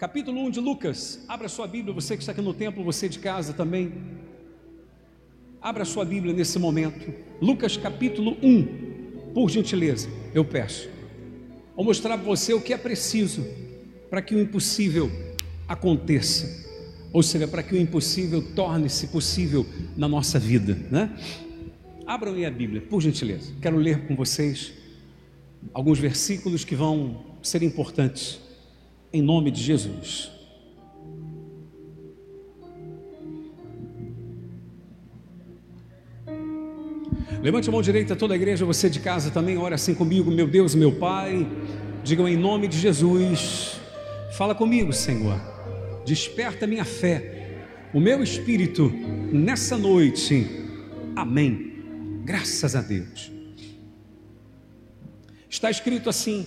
capítulo 0.00 0.40
1 0.46 0.50
de 0.52 0.60
Lucas. 0.60 1.22
Abra 1.28 1.46
sua 1.46 1.66
Bíblia, 1.66 1.92
você 1.92 2.16
que 2.16 2.22
está 2.22 2.32
aqui 2.32 2.40
no 2.40 2.54
templo, 2.54 2.82
você 2.82 3.06
de 3.06 3.18
casa 3.18 3.52
também. 3.52 3.92
Abra 5.60 5.84
sua 5.84 6.06
Bíblia 6.06 6.32
nesse 6.32 6.58
momento. 6.58 7.12
Lucas 7.38 7.76
capítulo 7.76 8.34
1, 8.42 9.32
por 9.34 9.50
gentileza, 9.50 10.08
eu 10.32 10.42
peço. 10.42 10.88
Vou 11.76 11.84
mostrar 11.84 12.16
para 12.16 12.26
você 12.26 12.54
o 12.54 12.62
que 12.62 12.72
é 12.72 12.78
preciso 12.78 13.46
para 14.08 14.22
que 14.22 14.34
o 14.34 14.40
impossível 14.40 15.10
aconteça. 15.68 16.66
Ou 17.12 17.22
seja, 17.22 17.46
para 17.46 17.62
que 17.62 17.74
o 17.74 17.78
impossível 17.78 18.40
torne-se 18.54 19.08
possível 19.08 19.66
na 19.98 20.08
nossa 20.08 20.38
vida, 20.38 20.78
né? 20.90 21.14
Abram 22.06 22.32
aí 22.32 22.46
a 22.46 22.50
Bíblia, 22.50 22.80
por 22.80 23.02
gentileza. 23.02 23.52
Quero 23.60 23.76
ler 23.76 24.06
com 24.06 24.16
vocês 24.16 24.72
alguns 25.74 25.98
versículos 25.98 26.64
que 26.64 26.74
vão 26.74 27.22
ser 27.42 27.62
importantes 27.62 28.48
em 29.12 29.22
nome 29.22 29.50
de 29.50 29.62
Jesus. 29.62 30.30
Levante 37.42 37.68
a 37.70 37.72
mão 37.72 37.80
direita, 37.80 38.14
toda 38.14 38.34
a 38.34 38.36
igreja, 38.36 38.66
você 38.66 38.90
de 38.90 39.00
casa 39.00 39.30
também, 39.30 39.56
ora 39.56 39.74
assim 39.74 39.94
comigo, 39.94 40.30
meu 40.30 40.46
Deus, 40.46 40.74
meu 40.74 40.92
Pai. 40.92 41.48
Digam 42.04 42.28
em 42.28 42.36
nome 42.36 42.68
de 42.68 42.78
Jesus. 42.78 43.80
Fala 44.32 44.54
comigo, 44.54 44.92
Senhor. 44.92 45.40
Desperta 46.04 46.66
minha 46.66 46.84
fé, 46.84 47.62
o 47.94 48.00
meu 48.00 48.22
espírito 48.22 48.90
nessa 49.32 49.78
noite. 49.78 50.46
Amém. 51.16 51.72
Graças 52.24 52.76
a 52.76 52.82
Deus. 52.82 53.32
Está 55.48 55.70
escrito 55.70 56.08
assim, 56.08 56.46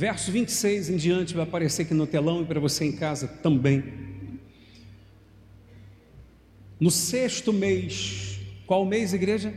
verso 0.00 0.32
26 0.32 0.88
em 0.88 0.96
diante, 0.96 1.34
vai 1.34 1.42
aparecer 1.42 1.82
aqui 1.82 1.92
no 1.92 2.06
telão 2.06 2.40
e 2.40 2.46
para 2.46 2.58
você 2.58 2.86
em 2.86 2.92
casa 2.92 3.28
também. 3.28 3.84
No 6.80 6.90
sexto 6.90 7.52
mês, 7.52 8.40
qual 8.66 8.86
mês, 8.86 9.12
igreja? 9.12 9.52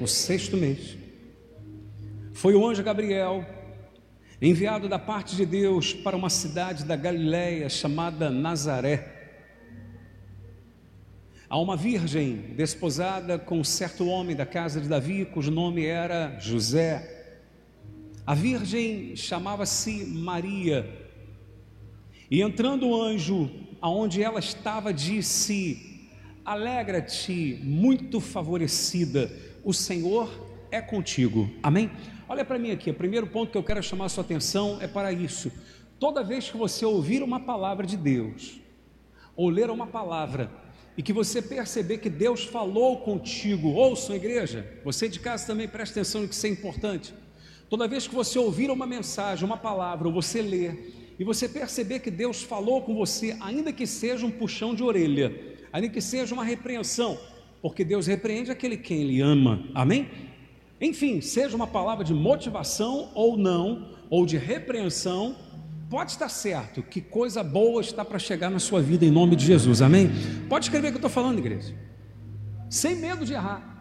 O 0.00 0.06
sexto 0.06 0.56
mês. 0.56 0.96
Foi 2.32 2.54
o 2.54 2.66
anjo 2.66 2.82
Gabriel, 2.82 3.44
enviado 4.40 4.88
da 4.88 4.98
parte 4.98 5.36
de 5.36 5.44
Deus 5.44 5.92
para 5.92 6.16
uma 6.16 6.30
cidade 6.30 6.86
da 6.86 6.96
Galiléia 6.96 7.68
chamada 7.68 8.30
Nazaré. 8.30 9.34
A 11.46 11.58
uma 11.58 11.76
virgem 11.76 12.36
desposada 12.56 13.38
com 13.38 13.58
um 13.60 13.64
certo 13.64 14.06
homem 14.06 14.34
da 14.34 14.46
casa 14.46 14.80
de 14.80 14.88
Davi, 14.88 15.26
cujo 15.26 15.50
nome 15.50 15.84
era 15.84 16.38
José. 16.38 17.17
A 18.28 18.34
virgem 18.34 19.16
chamava-se 19.16 20.04
Maria. 20.04 20.86
E 22.30 22.42
entrando 22.42 22.86
o 22.86 23.02
anjo 23.02 23.50
aonde 23.80 24.22
ela 24.22 24.38
estava, 24.38 24.92
disse: 24.92 26.10
Alegra-te, 26.44 27.58
muito 27.62 28.20
favorecida, 28.20 29.32
o 29.64 29.72
Senhor 29.72 30.28
é 30.70 30.78
contigo. 30.78 31.48
Amém? 31.62 31.90
Olha 32.28 32.44
para 32.44 32.58
mim 32.58 32.70
aqui, 32.70 32.90
o 32.90 32.94
primeiro 32.94 33.28
ponto 33.28 33.50
que 33.50 33.56
eu 33.56 33.64
quero 33.64 33.82
chamar 33.82 34.04
a 34.04 34.08
sua 34.10 34.24
atenção 34.24 34.76
é 34.78 34.86
para 34.86 35.10
isso. 35.10 35.50
Toda 35.98 36.22
vez 36.22 36.50
que 36.50 36.56
você 36.58 36.84
ouvir 36.84 37.22
uma 37.22 37.40
palavra 37.40 37.86
de 37.86 37.96
Deus, 37.96 38.60
ou 39.34 39.48
ler 39.48 39.70
uma 39.70 39.86
palavra, 39.86 40.50
e 40.98 41.02
que 41.02 41.14
você 41.14 41.40
perceber 41.40 41.96
que 41.96 42.10
Deus 42.10 42.44
falou 42.44 42.98
contigo, 42.98 43.68
ouça, 43.68 44.14
igreja, 44.14 44.70
você 44.84 45.08
de 45.08 45.18
casa 45.18 45.46
também 45.46 45.66
presta 45.66 45.98
atenção 45.98 46.20
no 46.20 46.28
que 46.28 46.34
isso 46.34 46.46
é 46.46 46.50
importante. 46.50 47.14
Toda 47.68 47.86
vez 47.86 48.06
que 48.06 48.14
você 48.14 48.38
ouvir 48.38 48.70
uma 48.70 48.86
mensagem, 48.86 49.44
uma 49.44 49.56
palavra, 49.56 50.08
ou 50.08 50.14
você 50.14 50.40
ler, 50.40 51.14
e 51.18 51.24
você 51.24 51.48
perceber 51.48 51.98
que 51.98 52.10
Deus 52.10 52.42
falou 52.42 52.80
com 52.82 52.94
você, 52.94 53.36
ainda 53.40 53.72
que 53.72 53.86
seja 53.86 54.24
um 54.24 54.30
puxão 54.30 54.74
de 54.74 54.82
orelha, 54.82 55.56
ainda 55.72 55.88
que 55.88 56.00
seja 56.00 56.34
uma 56.34 56.44
repreensão, 56.44 57.18
porque 57.60 57.84
Deus 57.84 58.06
repreende 58.06 58.50
aquele 58.50 58.76
quem 58.76 59.02
Ele 59.02 59.20
ama, 59.20 59.64
amém? 59.74 60.08
Enfim, 60.80 61.20
seja 61.20 61.56
uma 61.56 61.66
palavra 61.66 62.04
de 62.04 62.14
motivação 62.14 63.10
ou 63.14 63.36
não, 63.36 63.96
ou 64.08 64.24
de 64.24 64.38
repreensão, 64.38 65.36
pode 65.90 66.12
estar 66.12 66.28
certo 66.28 66.82
que 66.82 67.00
coisa 67.00 67.42
boa 67.42 67.80
está 67.80 68.04
para 68.04 68.18
chegar 68.18 68.48
na 68.48 68.60
sua 68.60 68.80
vida 68.80 69.04
em 69.04 69.10
nome 69.10 69.34
de 69.34 69.44
Jesus, 69.44 69.82
amém? 69.82 70.10
Pode 70.48 70.66
escrever 70.66 70.88
o 70.88 70.90
que 70.92 70.96
eu 70.96 70.98
estou 70.98 71.10
falando, 71.10 71.38
igreja, 71.38 71.74
sem 72.70 72.94
medo 72.94 73.26
de 73.26 73.34
errar. 73.34 73.76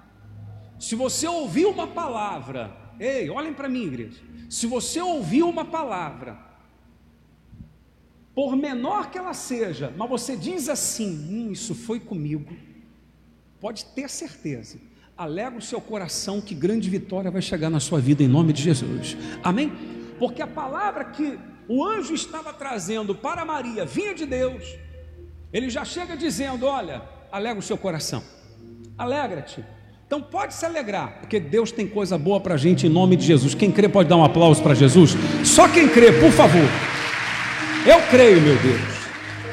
Se 0.79 0.95
você 0.95 1.28
ouviu 1.28 1.69
uma 1.69 1.88
palavra, 1.88 2.86
ei, 3.00 3.30
olhem 3.30 3.53
para 3.53 3.69
mim, 3.69 3.85
igreja. 3.85 4.22
Se 4.50 4.66
você 4.66 5.02
ouviu 5.02 5.47
uma 5.50 5.66
palavra 5.66 6.47
por 8.34 8.56
menor 8.56 9.09
que 9.09 9.18
ela 9.18 9.34
seja, 9.34 9.91
mas 9.97 10.09
você 10.09 10.35
diz 10.35 10.69
assim: 10.69 11.28
hum, 11.30 11.52
isso 11.52 11.74
foi 11.74 12.00
comigo, 12.00 12.53
pode 13.59 13.85
ter 13.85 14.09
certeza, 14.09 14.78
alegra 15.18 15.58
o 15.58 15.62
seu 15.62 15.81
coração 15.81 16.40
que 16.40 16.53
grande 16.53 16.90
vitória 16.90 17.31
vai 17.31 17.41
chegar 17.41 17.69
na 17.69 17.80
sua 17.80 18.00
vida 18.00 18.24
em 18.24 18.28
nome 18.28 18.53
de 18.53 18.62
Jesus, 18.62 19.18
amém? 19.44 19.72
Porque 20.19 20.41
a 20.41 20.47
palavra 20.47 21.06
que 21.06 21.38
o 21.68 21.84
anjo 21.84 22.14
estava 22.14 22.53
trazendo 22.53 23.14
para 23.14 23.44
Maria 23.44 23.85
vinha 23.85 24.14
de 24.14 24.25
Deus, 24.25 24.78
ele 25.52 25.69
já 25.69 25.84
chega 25.84 26.16
dizendo: 26.16 26.66
olha, 26.66 27.02
alegra 27.31 27.59
o 27.59 27.64
seu 27.64 27.78
coração, 27.78 28.24
alegra-te. 28.97 29.64
Então 30.07 30.22
pode 30.22 30.53
se 30.53 30.66
alegrar, 30.66 31.19
porque 31.19 31.38
Deus 31.38 31.69
tem 31.69 31.85
coisa 31.85 32.18
boa 32.18 32.40
para 32.40 32.53
a 32.53 32.57
gente 32.57 32.88
em 32.88 32.90
nome 32.90 33.18
de 33.18 33.25
Jesus. 33.25 33.53
Quem 33.53 33.69
crê 33.69 33.90
pode 33.90 34.07
dar 34.07 34.16
um 34.16 34.23
aplauso 34.23 34.63
para 34.63 34.73
Jesus? 34.73 35.12
Só 35.44 35.68
quem 35.68 35.90
crê, 35.90 36.13
por 36.13 36.31
favor. 36.31 36.63
Eu 37.85 38.01
creio, 38.09 38.41
meu 38.41 38.56
Deus. 38.56 38.81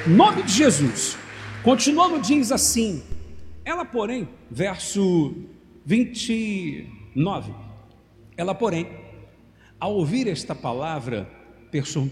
Nome 0.06 0.44
de 0.44 0.53
Jesus. 0.53 1.19
Continuando, 1.64 2.20
diz 2.20 2.53
assim: 2.53 3.03
Ela, 3.64 3.84
porém, 3.84 4.28
verso 4.48 5.34
29. 5.84 7.53
Ela, 8.37 8.54
porém, 8.54 8.87
ao 9.81 9.93
ouvir 9.94 10.28
esta 10.28 10.54
palavra, 10.54 11.28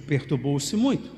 perturbou-se 0.06 0.76
muito 0.76 1.12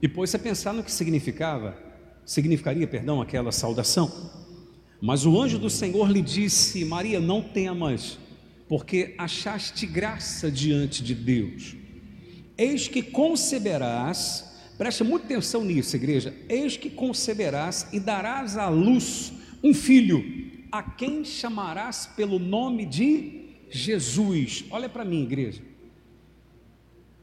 e 0.00 0.06
pôs-se 0.06 0.36
a 0.36 0.38
pensar 0.38 0.72
no 0.72 0.84
que 0.84 0.92
significava, 0.92 1.76
significaria, 2.24 2.86
perdão, 2.86 3.20
aquela 3.20 3.50
saudação. 3.50 4.39
Mas 5.00 5.24
o 5.24 5.40
anjo 5.40 5.58
do 5.58 5.70
Senhor 5.70 6.10
lhe 6.10 6.20
disse: 6.20 6.84
Maria, 6.84 7.18
não 7.18 7.40
temas, 7.40 8.18
porque 8.68 9.14
achaste 9.16 9.86
graça 9.86 10.50
diante 10.50 11.02
de 11.02 11.14
Deus. 11.14 11.74
Eis 12.56 12.86
que 12.86 13.02
conceberás, 13.02 14.44
preste 14.76 15.02
muita 15.02 15.24
atenção 15.24 15.64
nisso, 15.64 15.96
igreja. 15.96 16.34
Eis 16.48 16.76
que 16.76 16.90
conceberás 16.90 17.88
e 17.92 17.98
darás 17.98 18.58
à 18.58 18.68
luz 18.68 19.32
um 19.62 19.72
filho, 19.72 20.22
a 20.70 20.82
quem 20.82 21.24
chamarás 21.24 22.06
pelo 22.06 22.38
nome 22.38 22.84
de 22.84 23.48
Jesus. 23.70 24.64
Olha 24.70 24.88
para 24.88 25.04
mim, 25.04 25.22
igreja. 25.22 25.62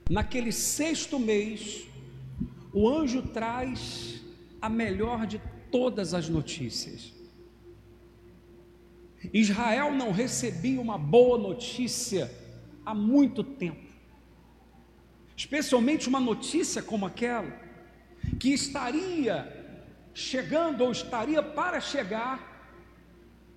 Naquele 0.09 0.51
sexto 0.51 1.19
mês, 1.19 1.83
o 2.73 2.89
anjo 2.89 3.21
traz 3.21 4.21
a 4.59 4.69
melhor 4.69 5.27
de 5.27 5.39
todas 5.71 6.13
as 6.13 6.29
notícias. 6.29 7.16
Israel 9.33 9.91
não 9.91 10.11
recebia 10.11 10.79
uma 10.79 10.97
boa 10.97 11.37
notícia 11.37 12.31
há 12.85 12.93
muito 12.93 13.43
tempo 13.43 13.87
especialmente 15.37 16.09
uma 16.09 16.19
notícia 16.19 16.81
como 16.81 17.05
aquela, 17.05 17.55
que 18.39 18.49
estaria 18.49 19.53
chegando 20.11 20.83
ou 20.83 20.91
estaria 20.91 21.43
para 21.43 21.79
chegar, 21.79 22.35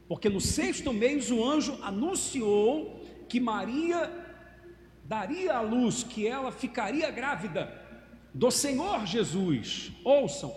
porque 0.07 0.29
no 0.29 0.43
sexto 0.43 0.93
mês 0.93 1.31
o 1.31 1.43
anjo 1.43 1.79
anunciou 1.83 3.03
que 3.27 3.41
Maria 3.41 4.13
daria 5.05 5.55
à 5.55 5.61
luz, 5.63 6.03
que 6.03 6.27
ela 6.27 6.53
ficaria 6.53 7.11
grávida 7.11 7.75
do 8.35 8.51
Senhor 8.51 9.07
Jesus. 9.07 9.91
Ouçam, 10.05 10.55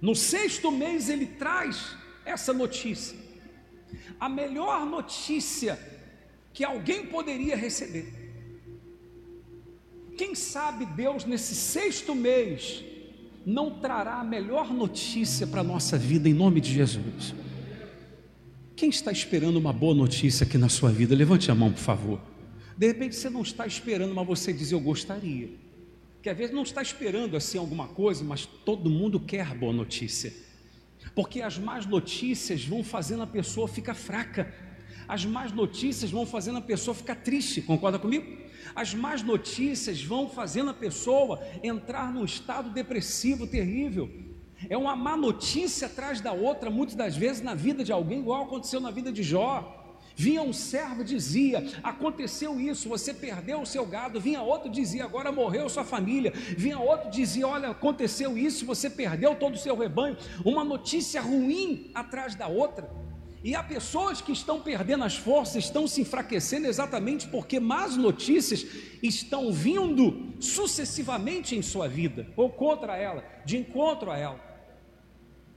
no 0.00 0.14
sexto 0.14 0.70
mês 0.70 1.08
ele 1.08 1.26
traz 1.26 1.96
essa 2.24 2.52
notícia, 2.52 3.16
a 4.18 4.28
melhor 4.28 4.86
notícia 4.86 5.78
que 6.52 6.64
alguém 6.64 7.06
poderia 7.06 7.56
receber. 7.56 8.20
Quem 10.16 10.34
sabe 10.34 10.84
Deus, 10.84 11.24
nesse 11.24 11.54
sexto 11.54 12.14
mês, 12.14 12.84
não 13.44 13.78
trará 13.80 14.20
a 14.20 14.24
melhor 14.24 14.72
notícia 14.72 15.46
para 15.46 15.60
a 15.60 15.64
nossa 15.64 15.96
vida, 15.96 16.28
em 16.28 16.34
nome 16.34 16.60
de 16.60 16.72
Jesus. 16.72 17.34
Quem 18.76 18.90
está 18.90 19.10
esperando 19.10 19.56
uma 19.56 19.72
boa 19.72 19.94
notícia 19.94 20.44
aqui 20.46 20.58
na 20.58 20.68
sua 20.68 20.90
vida? 20.90 21.14
Levante 21.14 21.50
a 21.50 21.54
mão, 21.54 21.72
por 21.72 21.80
favor. 21.80 22.20
De 22.76 22.86
repente 22.86 23.14
você 23.14 23.28
não 23.28 23.42
está 23.42 23.66
esperando, 23.66 24.14
mas 24.14 24.26
você 24.26 24.52
diz: 24.52 24.72
Eu 24.72 24.80
gostaria. 24.80 25.50
Que 26.22 26.28
às 26.28 26.36
vezes 26.36 26.54
não 26.54 26.62
está 26.62 26.82
esperando 26.82 27.36
assim 27.36 27.56
alguma 27.58 27.88
coisa, 27.88 28.22
mas 28.22 28.44
todo 28.44 28.90
mundo 28.90 29.18
quer 29.20 29.54
boa 29.54 29.72
notícia. 29.72 30.32
Porque 31.14 31.42
as 31.42 31.58
más 31.58 31.86
notícias 31.86 32.64
vão 32.64 32.84
fazendo 32.84 33.22
a 33.22 33.26
pessoa 33.26 33.66
ficar 33.66 33.94
fraca 33.94 34.52
As 35.10 35.24
más 35.24 35.50
notícias 35.50 36.08
vão 36.08 36.24
fazendo 36.24 36.58
a 36.58 36.62
pessoa 36.62 36.94
ficar 36.94 37.16
triste, 37.16 37.60
concorda 37.60 37.98
comigo? 37.98 38.24
As 38.76 38.94
más 38.94 39.24
notícias 39.24 40.00
vão 40.04 40.30
fazendo 40.30 40.70
a 40.70 40.74
pessoa 40.74 41.42
entrar 41.64 42.12
num 42.12 42.24
estado 42.24 42.70
depressivo 42.70 43.44
terrível. 43.44 44.08
É 44.68 44.76
uma 44.76 44.94
má 44.94 45.16
notícia 45.16 45.88
atrás 45.88 46.20
da 46.20 46.32
outra, 46.32 46.70
muitas 46.70 46.94
das 46.94 47.16
vezes 47.16 47.42
na 47.42 47.56
vida 47.56 47.82
de 47.82 47.90
alguém, 47.90 48.20
igual 48.20 48.44
aconteceu 48.44 48.80
na 48.80 48.92
vida 48.92 49.10
de 49.10 49.24
Jó. 49.24 49.79
Vinha 50.20 50.42
um 50.42 50.52
servo 50.52 51.02
dizia: 51.02 51.66
aconteceu 51.82 52.60
isso, 52.60 52.90
você 52.90 53.14
perdeu 53.14 53.62
o 53.62 53.66
seu 53.66 53.86
gado. 53.86 54.20
Vinha 54.20 54.42
outro 54.42 54.68
dizia: 54.70 55.02
agora 55.02 55.32
morreu 55.32 55.66
sua 55.70 55.82
família. 55.82 56.30
Vinha 56.58 56.78
outro 56.78 57.10
dizia: 57.10 57.48
olha, 57.48 57.70
aconteceu 57.70 58.36
isso, 58.36 58.66
você 58.66 58.90
perdeu 58.90 59.34
todo 59.34 59.54
o 59.54 59.58
seu 59.58 59.74
rebanho. 59.74 60.18
Uma 60.44 60.62
notícia 60.62 61.22
ruim 61.22 61.90
atrás 61.94 62.34
da 62.34 62.48
outra. 62.48 62.90
E 63.42 63.54
há 63.54 63.62
pessoas 63.62 64.20
que 64.20 64.30
estão 64.30 64.60
perdendo 64.60 65.04
as 65.04 65.16
forças, 65.16 65.64
estão 65.64 65.88
se 65.88 66.02
enfraquecendo 66.02 66.66
exatamente 66.66 67.26
porque 67.26 67.58
más 67.58 67.96
notícias 67.96 68.66
estão 69.02 69.50
vindo 69.50 70.34
sucessivamente 70.38 71.56
em 71.56 71.62
sua 71.62 71.88
vida, 71.88 72.28
ou 72.36 72.50
contra 72.50 72.94
ela, 72.94 73.24
de 73.46 73.56
encontro 73.56 74.10
a 74.10 74.18
ela. 74.18 74.38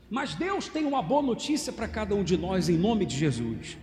Mas 0.10 0.36
Deus 0.36 0.70
tem 0.70 0.86
uma 0.86 1.02
boa 1.02 1.22
notícia 1.22 1.74
para 1.74 1.90
cada 1.90 2.16
um 2.16 2.24
de 2.24 2.38
nós, 2.38 2.70
em 2.70 2.78
nome 2.78 3.06
de 3.06 3.18
Jesus. 3.18 3.78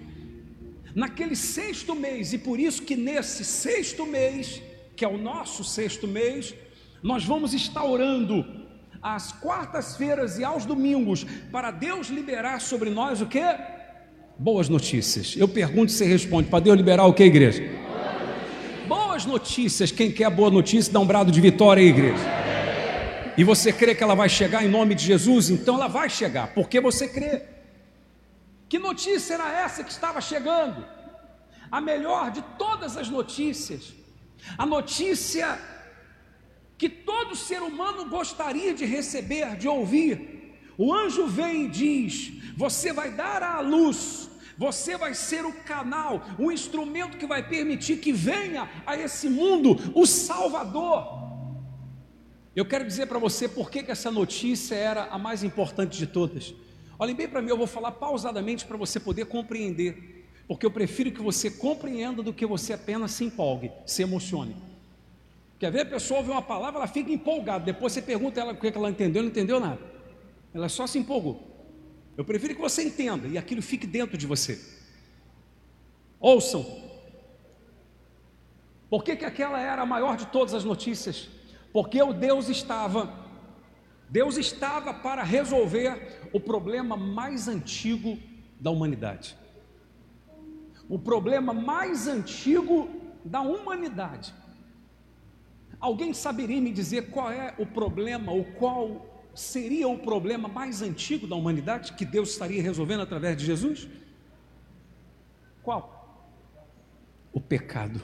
Naquele 0.94 1.36
sexto 1.36 1.94
mês, 1.94 2.32
e 2.32 2.38
por 2.38 2.58
isso 2.58 2.82
que 2.82 2.96
nesse 2.96 3.44
sexto 3.44 4.04
mês, 4.06 4.60
que 4.96 5.04
é 5.04 5.08
o 5.08 5.16
nosso 5.16 5.62
sexto 5.62 6.06
mês, 6.06 6.54
nós 7.02 7.24
vamos 7.24 7.54
estar 7.54 7.84
orando 7.84 8.44
às 9.02 9.32
quartas-feiras 9.32 10.38
e 10.38 10.44
aos 10.44 10.66
domingos 10.66 11.24
para 11.50 11.70
Deus 11.70 12.08
liberar 12.08 12.60
sobre 12.60 12.90
nós 12.90 13.20
o 13.20 13.26
que? 13.26 13.42
Boas 14.38 14.68
notícias. 14.68 15.34
Eu 15.36 15.48
pergunto 15.48 15.92
e 15.92 15.94
você 15.94 16.04
responde: 16.04 16.48
para 16.48 16.60
Deus 16.60 16.76
liberar 16.76 17.06
o 17.06 17.14
que, 17.14 17.24
igreja? 17.24 17.62
Boas 18.88 19.24
notícias. 19.24 19.92
Quem 19.92 20.10
quer 20.10 20.30
boa 20.30 20.50
notícia, 20.50 20.92
dá 20.92 20.98
um 20.98 21.06
brado 21.06 21.30
de 21.30 21.40
vitória 21.40 21.82
aí, 21.82 21.88
igreja. 21.88 22.24
E 23.36 23.44
você 23.44 23.72
crê 23.72 23.94
que 23.94 24.02
ela 24.02 24.14
vai 24.14 24.28
chegar 24.28 24.64
em 24.64 24.68
nome 24.68 24.94
de 24.94 25.04
Jesus? 25.04 25.50
Então 25.50 25.76
ela 25.76 25.88
vai 25.88 26.10
chegar, 26.10 26.48
porque 26.48 26.80
você 26.80 27.06
crê. 27.06 27.42
Que 28.70 28.78
notícia 28.78 29.34
era 29.34 29.52
essa 29.64 29.84
que 29.84 29.90
estava 29.90 30.20
chegando? 30.20 30.86
A 31.70 31.80
melhor 31.80 32.30
de 32.30 32.40
todas 32.56 32.96
as 32.96 33.08
notícias. 33.10 33.92
A 34.56 34.64
notícia 34.64 35.58
que 36.78 36.88
todo 36.88 37.36
ser 37.36 37.60
humano 37.60 38.08
gostaria 38.08 38.72
de 38.72 38.86
receber, 38.86 39.56
de 39.56 39.68
ouvir. 39.68 40.56
O 40.78 40.94
anjo 40.94 41.26
vem 41.26 41.64
e 41.64 41.68
diz: 41.68 42.14
Você 42.56 42.92
vai 42.92 43.10
dar 43.10 43.42
à 43.42 43.60
luz 43.60 44.30
você 44.60 44.94
vai 44.94 45.14
ser 45.14 45.46
o 45.46 45.54
canal, 45.64 46.22
o 46.38 46.52
instrumento 46.52 47.16
que 47.16 47.26
vai 47.26 47.48
permitir 47.48 47.96
que 47.96 48.12
venha 48.12 48.68
a 48.84 48.94
esse 48.94 49.26
mundo 49.26 49.74
o 49.94 50.04
Salvador. 50.06 51.18
Eu 52.54 52.66
quero 52.66 52.86
dizer 52.86 53.06
para 53.06 53.18
você 53.18 53.48
por 53.48 53.70
que, 53.70 53.90
essa 53.90 54.10
notícia 54.10 54.74
era 54.74 55.04
a 55.04 55.16
mais 55.16 55.42
importante 55.42 55.96
de 55.96 56.06
todas. 56.06 56.54
Olhem 57.00 57.14
bem 57.16 57.26
para 57.26 57.40
mim, 57.40 57.48
eu 57.48 57.56
vou 57.56 57.66
falar 57.66 57.92
pausadamente 57.92 58.66
para 58.66 58.76
você 58.76 59.00
poder 59.00 59.24
compreender, 59.24 60.26
porque 60.46 60.66
eu 60.66 60.70
prefiro 60.70 61.10
que 61.10 61.22
você 61.22 61.50
compreenda 61.50 62.22
do 62.22 62.30
que 62.30 62.44
você 62.44 62.74
apenas 62.74 63.12
se 63.12 63.24
empolgue, 63.24 63.72
se 63.86 64.02
emocione. 64.02 64.54
Quer 65.58 65.72
ver? 65.72 65.80
A 65.80 65.86
pessoa 65.86 66.20
ouve 66.20 66.30
uma 66.30 66.42
palavra, 66.42 66.78
ela 66.78 66.86
fica 66.86 67.10
empolgada, 67.10 67.64
depois 67.64 67.94
você 67.94 68.02
pergunta 68.02 68.38
ela 68.38 68.52
o 68.52 68.56
que 68.56 68.66
ela 68.66 68.90
entendeu, 68.90 69.22
não 69.22 69.30
entendeu 69.30 69.58
nada. 69.58 69.80
Ela 70.52 70.68
só 70.68 70.86
se 70.86 70.98
empolgou. 70.98 71.42
Eu 72.18 72.24
prefiro 72.24 72.54
que 72.54 72.60
você 72.60 72.82
entenda 72.82 73.26
e 73.28 73.38
aquilo 73.38 73.62
fique 73.62 73.86
dentro 73.86 74.18
de 74.18 74.26
você. 74.26 74.60
Ouçam. 76.20 76.66
Por 78.90 79.02
que, 79.02 79.16
que 79.16 79.24
aquela 79.24 79.58
era 79.58 79.80
a 79.80 79.86
maior 79.86 80.18
de 80.18 80.26
todas 80.26 80.52
as 80.52 80.64
notícias? 80.64 81.30
Porque 81.72 82.02
o 82.02 82.12
Deus 82.12 82.50
estava, 82.50 83.10
Deus 84.10 84.36
estava 84.36 84.92
para 84.92 85.22
resolver 85.22 86.20
o 86.32 86.40
problema 86.40 86.96
mais 86.96 87.46
antigo 87.46 88.18
da 88.58 88.70
humanidade. 88.70 89.36
O 90.88 90.98
problema 90.98 91.54
mais 91.54 92.08
antigo 92.08 92.90
da 93.24 93.40
humanidade. 93.40 94.34
Alguém 95.78 96.12
saberia 96.12 96.60
me 96.60 96.72
dizer 96.72 97.10
qual 97.10 97.30
é 97.30 97.54
o 97.56 97.64
problema, 97.64 98.32
o 98.32 98.44
qual 98.54 99.06
seria 99.32 99.88
o 99.88 99.98
problema 99.98 100.48
mais 100.48 100.82
antigo 100.82 101.28
da 101.28 101.36
humanidade 101.36 101.92
que 101.92 102.04
Deus 102.04 102.30
estaria 102.30 102.60
resolvendo 102.60 103.02
através 103.02 103.36
de 103.36 103.46
Jesus? 103.46 103.88
Qual? 105.62 106.28
O 107.32 107.40
pecado. 107.40 108.02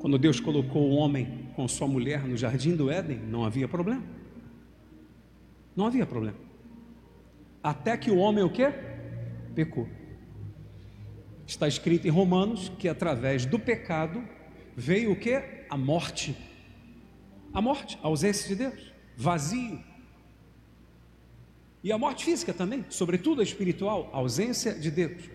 Quando 0.00 0.18
Deus 0.18 0.40
colocou 0.40 0.90
o 0.90 0.94
homem 0.94 1.50
com 1.54 1.68
sua 1.68 1.86
mulher 1.86 2.26
no 2.26 2.34
jardim 2.34 2.74
do 2.74 2.90
Éden, 2.90 3.18
não 3.18 3.44
havia 3.44 3.68
problema. 3.68 4.02
Não 5.76 5.84
havia 5.84 6.06
problema. 6.06 6.38
Até 7.62 7.98
que 7.98 8.10
o 8.10 8.16
homem 8.16 8.42
o 8.42 8.48
quê? 8.48 8.72
Pecou. 9.54 9.86
Está 11.46 11.68
escrito 11.68 12.06
em 12.06 12.10
Romanos 12.10 12.72
que 12.78 12.88
através 12.88 13.44
do 13.44 13.58
pecado 13.58 14.24
veio 14.74 15.12
o 15.12 15.16
quê? 15.16 15.66
A 15.68 15.76
morte. 15.76 16.34
A 17.52 17.60
morte, 17.60 17.98
a 18.02 18.06
ausência 18.06 18.48
de 18.48 18.54
Deus, 18.54 18.94
vazio. 19.14 19.84
E 21.84 21.92
a 21.92 21.98
morte 21.98 22.24
física 22.24 22.54
também, 22.54 22.86
sobretudo 22.88 23.42
a 23.42 23.44
espiritual, 23.44 24.08
a 24.14 24.16
ausência 24.16 24.72
de 24.72 24.90
Deus. 24.90 25.28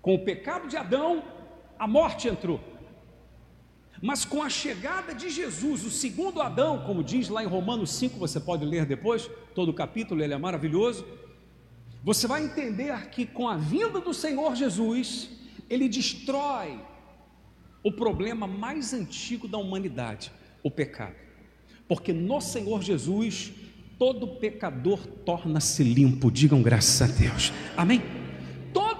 Com 0.00 0.14
o 0.14 0.24
pecado 0.24 0.68
de 0.68 0.76
Adão, 0.76 1.24
a 1.76 1.88
morte 1.88 2.28
entrou. 2.28 2.60
Mas 4.04 4.22
com 4.22 4.42
a 4.42 4.50
chegada 4.50 5.14
de 5.14 5.30
Jesus, 5.30 5.82
o 5.82 5.88
segundo 5.88 6.42
Adão, 6.42 6.80
como 6.84 7.02
diz 7.02 7.30
lá 7.30 7.42
em 7.42 7.46
Romanos 7.46 7.88
5, 7.92 8.18
você 8.18 8.38
pode 8.38 8.62
ler 8.62 8.84
depois, 8.84 9.30
todo 9.54 9.70
o 9.70 9.72
capítulo, 9.72 10.22
ele 10.22 10.34
é 10.34 10.36
maravilhoso. 10.36 11.06
Você 12.02 12.26
vai 12.26 12.44
entender 12.44 13.08
que 13.08 13.24
com 13.24 13.48
a 13.48 13.56
vinda 13.56 14.02
do 14.02 14.12
Senhor 14.12 14.54
Jesus, 14.54 15.30
ele 15.70 15.88
destrói 15.88 16.78
o 17.82 17.90
problema 17.90 18.46
mais 18.46 18.92
antigo 18.92 19.48
da 19.48 19.56
humanidade, 19.56 20.30
o 20.62 20.70
pecado. 20.70 21.16
Porque 21.88 22.12
no 22.12 22.42
Senhor 22.42 22.82
Jesus, 22.82 23.54
todo 23.98 24.36
pecador 24.36 24.98
torna-se 25.24 25.82
limpo. 25.82 26.30
Digam 26.30 26.60
graças 26.60 27.00
a 27.00 27.06
Deus. 27.10 27.54
Amém? 27.74 28.02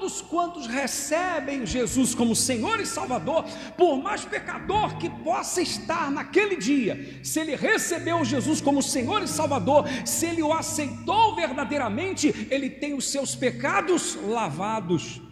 Todos 0.04 0.20
quantos 0.20 0.66
recebem 0.66 1.64
Jesus 1.64 2.14
como 2.14 2.36
Senhor 2.36 2.78
e 2.78 2.84
Salvador, 2.84 3.46
por 3.74 3.96
mais 3.96 4.22
pecador 4.22 4.98
que 4.98 5.08
possa 5.08 5.62
estar 5.62 6.10
naquele 6.10 6.56
dia, 6.56 7.20
se 7.24 7.40
ele 7.40 7.56
recebeu 7.56 8.22
Jesus 8.22 8.60
como 8.60 8.82
Senhor 8.82 9.22
e 9.22 9.26
Salvador, 9.26 9.88
se 10.04 10.26
ele 10.26 10.42
o 10.42 10.52
aceitou 10.52 11.34
verdadeiramente, 11.34 12.46
ele 12.50 12.68
tem 12.68 12.92
os 12.92 13.10
seus 13.10 13.34
pecados 13.34 14.14
lavados. 14.28 15.22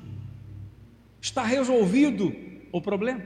Está 1.20 1.42
resolvido 1.42 2.34
o 2.72 2.80
problema 2.80 3.22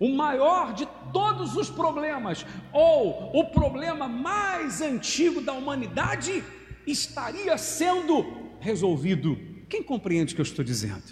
o 0.00 0.08
maior 0.08 0.72
de 0.72 0.86
todos 1.12 1.56
os 1.56 1.68
problemas, 1.68 2.44
ou 2.72 3.38
o 3.38 3.44
problema 3.50 4.06
mais 4.06 4.80
antigo 4.80 5.40
da 5.40 5.52
humanidade, 5.52 6.44
estaria 6.86 7.56
sendo 7.58 8.24
resolvido. 8.60 9.47
Quem 9.68 9.82
compreende 9.82 10.32
o 10.32 10.34
que 10.34 10.40
eu 10.40 10.44
estou 10.44 10.64
dizendo? 10.64 11.02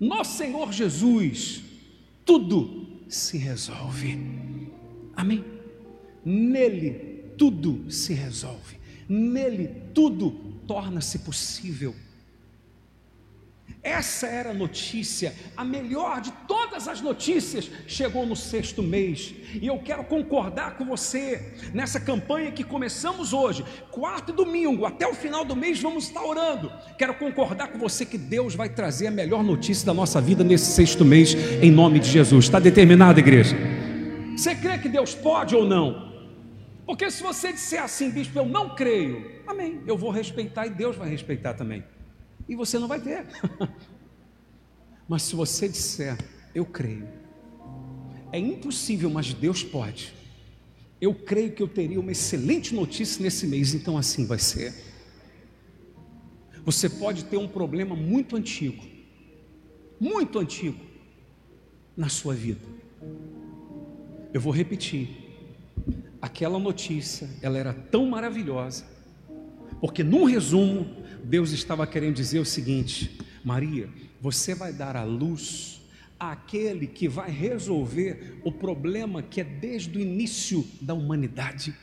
No 0.00 0.24
Senhor 0.24 0.72
Jesus, 0.72 1.62
tudo 2.24 2.86
se 3.08 3.38
resolve. 3.38 4.18
Amém? 5.14 5.44
Nele, 6.24 7.24
tudo 7.36 7.90
se 7.90 8.12
resolve. 8.12 8.76
Nele, 9.08 9.70
tudo 9.94 10.30
torna-se 10.66 11.20
possível. 11.20 11.94
Essa 13.82 14.26
era 14.26 14.50
a 14.50 14.54
notícia, 14.54 15.32
a 15.56 15.64
melhor 15.64 16.20
de 16.20 16.32
todas 16.48 16.88
as 16.88 17.00
notícias 17.00 17.70
chegou 17.86 18.26
no 18.26 18.34
sexto 18.34 18.82
mês. 18.82 19.32
E 19.54 19.66
eu 19.66 19.78
quero 19.78 20.02
concordar 20.04 20.76
com 20.76 20.84
você 20.84 21.54
nessa 21.72 22.00
campanha 22.00 22.50
que 22.50 22.64
começamos 22.64 23.32
hoje, 23.32 23.64
quarto 23.92 24.32
domingo, 24.32 24.84
até 24.84 25.06
o 25.06 25.14
final 25.14 25.44
do 25.44 25.54
mês 25.54 25.80
vamos 25.80 26.04
estar 26.04 26.22
orando. 26.24 26.72
Quero 26.98 27.14
concordar 27.14 27.68
com 27.68 27.78
você 27.78 28.04
que 28.04 28.18
Deus 28.18 28.54
vai 28.54 28.68
trazer 28.68 29.06
a 29.06 29.12
melhor 29.12 29.44
notícia 29.44 29.86
da 29.86 29.94
nossa 29.94 30.20
vida 30.20 30.42
nesse 30.42 30.72
sexto 30.72 31.04
mês, 31.04 31.34
em 31.62 31.70
nome 31.70 32.00
de 32.00 32.10
Jesus. 32.10 32.46
Está 32.46 32.58
determinado, 32.58 33.20
igreja? 33.20 33.56
Você 34.36 34.56
crê 34.56 34.78
que 34.78 34.88
Deus 34.88 35.14
pode 35.14 35.54
ou 35.54 35.64
não? 35.64 36.08
Porque 36.84 37.10
se 37.10 37.22
você 37.22 37.52
disser 37.52 37.82
assim, 37.82 38.10
bispo, 38.10 38.38
eu 38.38 38.46
não 38.46 38.74
creio, 38.74 39.40
amém, 39.46 39.80
eu 39.86 39.96
vou 39.96 40.10
respeitar 40.10 40.66
e 40.66 40.70
Deus 40.70 40.96
vai 40.96 41.08
respeitar 41.08 41.54
também 41.54 41.84
e 42.48 42.56
você 42.56 42.78
não 42.78 42.88
vai 42.88 43.00
ter. 43.00 43.26
mas 45.08 45.22
se 45.22 45.36
você 45.36 45.68
disser, 45.68 46.16
eu 46.54 46.64
creio, 46.64 47.08
é 48.32 48.38
impossível, 48.38 49.10
mas 49.10 49.32
Deus 49.34 49.62
pode. 49.62 50.14
Eu 51.00 51.14
creio 51.14 51.52
que 51.52 51.62
eu 51.62 51.68
teria 51.68 52.00
uma 52.00 52.12
excelente 52.12 52.74
notícia 52.74 53.22
nesse 53.22 53.46
mês, 53.46 53.74
então 53.74 53.96
assim 53.96 54.26
vai 54.26 54.38
ser. 54.38 54.74
Você 56.64 56.88
pode 56.88 57.24
ter 57.24 57.36
um 57.36 57.48
problema 57.48 57.94
muito 57.94 58.36
antigo, 58.36 58.84
muito 60.00 60.38
antigo, 60.38 60.84
na 61.96 62.08
sua 62.08 62.34
vida. 62.34 62.60
Eu 64.32 64.40
vou 64.40 64.52
repetir. 64.52 65.26
Aquela 66.20 66.58
notícia, 66.58 67.30
ela 67.40 67.56
era 67.56 67.72
tão 67.72 68.06
maravilhosa, 68.06 68.84
porque 69.80 70.02
num 70.02 70.24
resumo, 70.24 70.86
Deus 71.24 71.52
estava 71.52 71.86
querendo 71.86 72.14
dizer 72.14 72.38
o 72.38 72.44
seguinte: 72.44 73.18
Maria, 73.44 73.88
você 74.20 74.54
vai 74.54 74.72
dar 74.72 74.96
à 74.96 75.04
luz 75.04 75.80
àquele 76.18 76.86
que 76.86 77.06
vai 77.06 77.30
resolver 77.30 78.40
o 78.44 78.50
problema 78.50 79.22
que 79.22 79.40
é 79.40 79.44
desde 79.44 79.96
o 79.96 80.00
início 80.00 80.66
da 80.80 80.94
humanidade. 80.94 81.74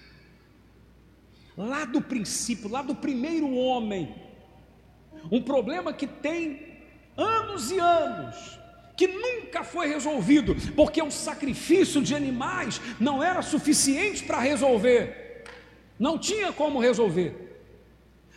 Lá 1.58 1.86
do 1.86 2.02
princípio, 2.02 2.70
lá 2.70 2.82
do 2.82 2.94
primeiro 2.94 3.50
homem, 3.56 4.14
um 5.32 5.42
problema 5.42 5.94
que 5.94 6.06
tem 6.06 6.82
anos 7.16 7.72
e 7.72 7.80
anos, 7.80 8.60
que 8.98 9.08
nunca 9.08 9.64
foi 9.64 9.88
resolvido, 9.88 10.54
porque 10.76 11.02
o 11.02 11.10
sacrifício 11.10 12.02
de 12.02 12.14
animais 12.14 12.82
não 13.00 13.24
era 13.24 13.42
suficiente 13.42 14.24
para 14.24 14.40
resolver, 14.40 15.46
não 15.98 16.18
tinha 16.20 16.52
como 16.52 16.80
resolver. 16.80 17.45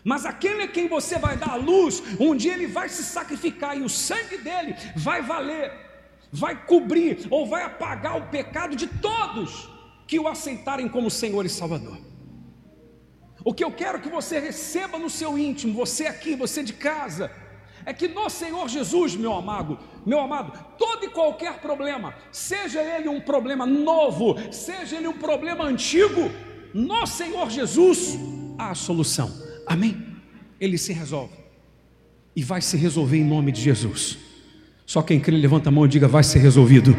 Mas 0.05 0.25
aquele 0.25 0.63
a 0.63 0.69
quem 0.69 0.89
você 0.89 1.19
vai 1.19 1.37
dar 1.37 1.51
a 1.51 1.57
luz, 1.57 2.03
um 2.21 2.35
dia 2.35 2.55
ele 2.55 2.67
vai 2.67 2.89
se 2.89 3.03
sacrificar 3.03 3.77
e 3.77 3.83
o 3.83 3.89
sangue 3.89 4.39
dele 4.39 4.75
vai 4.97 5.23
valer, 5.23 5.73
vai 6.33 6.65
cobrir 6.65 7.27
ou 7.31 7.47
vai 7.47 7.63
apagar 7.63 8.17
o 8.17 8.29
pecado 8.29 8.77
de 8.77 8.87
todos 8.87 9.69
que 10.07 10.19
o 10.19 10.29
aceitarem 10.29 10.89
como 10.89 11.11
Senhor 11.11 11.45
e 11.45 11.49
Salvador. 11.49 11.99
O 13.45 13.53
que 13.53 13.63
eu 13.63 13.71
quero 13.71 14.01
que 14.01 14.09
você 14.09 14.39
receba 14.39 14.99
no 14.99 15.11
seu 15.11 15.39
íntimo, 15.39 15.75
você 15.75 16.07
aqui, 16.07 16.35
você 16.35 16.63
de 16.63 16.73
casa, 16.73 17.31
é 17.85 17.93
que 17.93 18.09
no 18.09 18.29
Senhor 18.29 18.69
Jesus, 18.69 19.15
meu 19.17 19.33
amado, 19.33 19.79
meu 20.05 20.21
amado, 20.21 20.53
todo 20.77 21.05
e 21.05 21.09
qualquer 21.09 21.61
problema, 21.61 22.15
seja 22.33 22.83
ele 22.83 23.09
um 23.09 23.21
problema 23.21 23.65
novo, 23.65 24.37
seja 24.53 24.97
ele 24.97 25.09
um 25.09 25.17
problema 25.17 25.65
antigo, 25.65 26.31
no 26.75 27.07
Senhor 27.07 27.49
Jesus 27.51 28.19
há 28.59 28.71
a 28.71 28.75
solução. 28.75 29.48
Amém? 29.69 30.07
Ele 30.61 30.79
se 30.79 30.93
resolve. 30.93 31.35
E 32.35 32.43
vai 32.43 32.61
se 32.61 32.77
resolver 32.77 33.19
em 33.19 33.25
nome 33.25 33.53
de 33.53 33.61
Jesus. 33.61 34.19
Só 34.87 35.03
quem 35.03 35.21
crê, 35.21 35.37
levanta 35.37 35.69
a 35.69 35.73
mão 35.73 35.85
e 35.85 35.89
diga: 35.89 36.09
vai 36.09 36.25
ser 36.25 36.39
resolvido. 36.39 36.97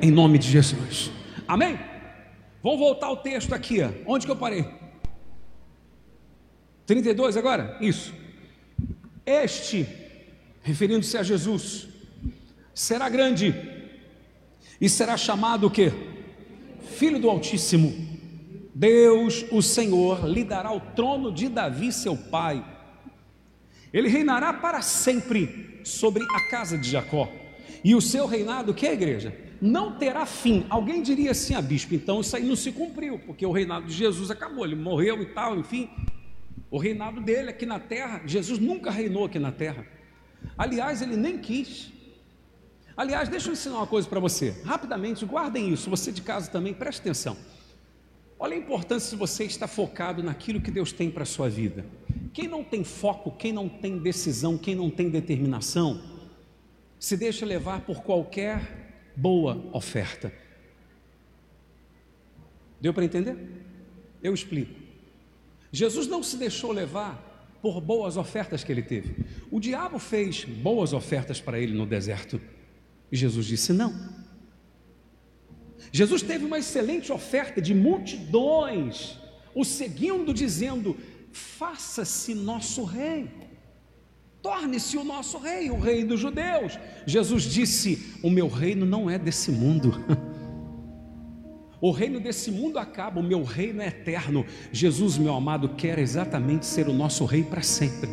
Em 0.00 0.10
nome 0.10 0.38
de 0.38 0.50
Jesus. 0.50 1.10
Amém? 1.46 1.78
Vamos 2.62 2.78
voltar 2.78 3.06
ao 3.08 3.18
texto 3.18 3.54
aqui. 3.54 3.82
Ó. 3.82 3.90
Onde 4.06 4.24
que 4.24 4.32
eu 4.32 4.36
parei? 4.36 4.64
32 6.86 7.36
agora? 7.36 7.76
Isso. 7.80 8.12
Este, 9.26 9.86
referindo-se 10.62 11.16
a 11.16 11.22
Jesus, 11.22 11.88
será 12.74 13.08
grande 13.08 13.54
e 14.80 14.88
será 14.88 15.16
chamado 15.16 15.66
o 15.66 15.70
quê? 15.70 15.92
Filho 16.96 17.18
do 17.18 17.28
Altíssimo. 17.30 18.13
Deus, 18.74 19.44
o 19.52 19.62
Senhor, 19.62 20.28
lhe 20.28 20.42
dará 20.42 20.72
o 20.72 20.80
trono 20.80 21.30
de 21.30 21.48
Davi, 21.48 21.92
seu 21.92 22.16
pai. 22.16 22.64
Ele 23.92 24.08
reinará 24.08 24.52
para 24.52 24.82
sempre 24.82 25.80
sobre 25.84 26.24
a 26.34 26.50
casa 26.50 26.76
de 26.76 26.90
Jacó. 26.90 27.30
E 27.84 27.94
o 27.94 28.00
seu 28.00 28.26
reinado, 28.26 28.74
que 28.74 28.86
é 28.86 28.90
a 28.90 28.94
igreja, 28.94 29.36
não 29.60 29.96
terá 29.96 30.26
fim. 30.26 30.66
Alguém 30.68 31.02
diria 31.02 31.30
assim, 31.30 31.54
a 31.54 31.58
ah, 31.58 31.62
bispo, 31.62 31.94
então 31.94 32.20
isso 32.20 32.34
aí 32.34 32.42
não 32.42 32.56
se 32.56 32.72
cumpriu, 32.72 33.20
porque 33.20 33.46
o 33.46 33.52
reinado 33.52 33.86
de 33.86 33.92
Jesus 33.92 34.30
acabou, 34.30 34.64
ele 34.64 34.74
morreu 34.74 35.22
e 35.22 35.26
tal, 35.26 35.56
enfim. 35.56 35.88
O 36.70 36.78
reinado 36.78 37.20
dele 37.20 37.50
aqui 37.50 37.64
na 37.64 37.78
terra, 37.78 38.22
Jesus 38.26 38.58
nunca 38.58 38.90
reinou 38.90 39.26
aqui 39.26 39.38
na 39.38 39.52
terra. 39.52 39.86
Aliás, 40.58 41.00
ele 41.00 41.16
nem 41.16 41.38
quis. 41.38 41.92
Aliás, 42.96 43.28
deixa 43.28 43.48
eu 43.48 43.52
ensinar 43.52 43.76
uma 43.76 43.86
coisa 43.86 44.08
para 44.08 44.18
você, 44.20 44.60
rapidamente, 44.64 45.24
guardem 45.24 45.72
isso, 45.72 45.88
você 45.88 46.10
de 46.10 46.22
casa 46.22 46.50
também, 46.50 46.74
preste 46.74 47.00
atenção. 47.00 47.36
Olha 48.38 48.54
a 48.54 48.58
importância 48.58 49.10
se 49.10 49.16
você 49.16 49.44
está 49.44 49.66
focado 49.66 50.22
naquilo 50.22 50.60
que 50.60 50.70
Deus 50.70 50.92
tem 50.92 51.10
para 51.10 51.22
a 51.22 51.26
sua 51.26 51.48
vida. 51.48 51.84
Quem 52.32 52.48
não 52.48 52.64
tem 52.64 52.82
foco, 52.82 53.30
quem 53.30 53.52
não 53.52 53.68
tem 53.68 53.98
decisão, 53.98 54.58
quem 54.58 54.74
não 54.74 54.90
tem 54.90 55.08
determinação, 55.08 56.02
se 56.98 57.16
deixa 57.16 57.46
levar 57.46 57.82
por 57.82 58.02
qualquer 58.02 59.12
boa 59.16 59.62
oferta. 59.72 60.32
Deu 62.80 62.92
para 62.92 63.04
entender? 63.04 63.36
Eu 64.22 64.34
explico. 64.34 64.74
Jesus 65.70 66.06
não 66.06 66.22
se 66.22 66.36
deixou 66.36 66.72
levar 66.72 67.58
por 67.62 67.80
boas 67.80 68.16
ofertas 68.16 68.62
que 68.62 68.70
ele 68.70 68.82
teve. 68.82 69.24
O 69.50 69.58
diabo 69.58 69.98
fez 69.98 70.44
boas 70.44 70.92
ofertas 70.92 71.40
para 71.40 71.58
ele 71.58 71.72
no 71.72 71.86
deserto. 71.86 72.40
E 73.10 73.16
Jesus 73.16 73.46
disse: 73.46 73.72
Não. 73.72 74.23
Jesus 75.92 76.22
teve 76.22 76.44
uma 76.44 76.58
excelente 76.58 77.12
oferta 77.12 77.60
de 77.60 77.74
multidões, 77.74 79.18
o 79.54 79.64
seguindo, 79.64 80.32
dizendo: 80.34 80.96
Faça-se 81.32 82.34
nosso 82.34 82.84
rei, 82.84 83.28
torne-se 84.42 84.96
o 84.96 85.04
nosso 85.04 85.38
rei, 85.38 85.70
o 85.70 85.78
rei 85.78 86.04
dos 86.04 86.20
judeus. 86.20 86.78
Jesus 87.06 87.44
disse: 87.44 88.14
O 88.22 88.30
meu 88.30 88.48
reino 88.48 88.84
não 88.84 89.10
é 89.10 89.18
desse 89.18 89.50
mundo. 89.50 89.94
O 91.80 91.90
reino 91.90 92.18
desse 92.18 92.50
mundo 92.50 92.78
acaba, 92.78 93.20
o 93.20 93.22
meu 93.22 93.42
reino 93.42 93.82
é 93.82 93.88
eterno. 93.88 94.46
Jesus, 94.72 95.18
meu 95.18 95.34
amado, 95.34 95.68
quer 95.68 95.98
exatamente 95.98 96.64
ser 96.64 96.88
o 96.88 96.94
nosso 96.94 97.26
rei 97.26 97.42
para 97.42 97.60
sempre. 97.60 98.08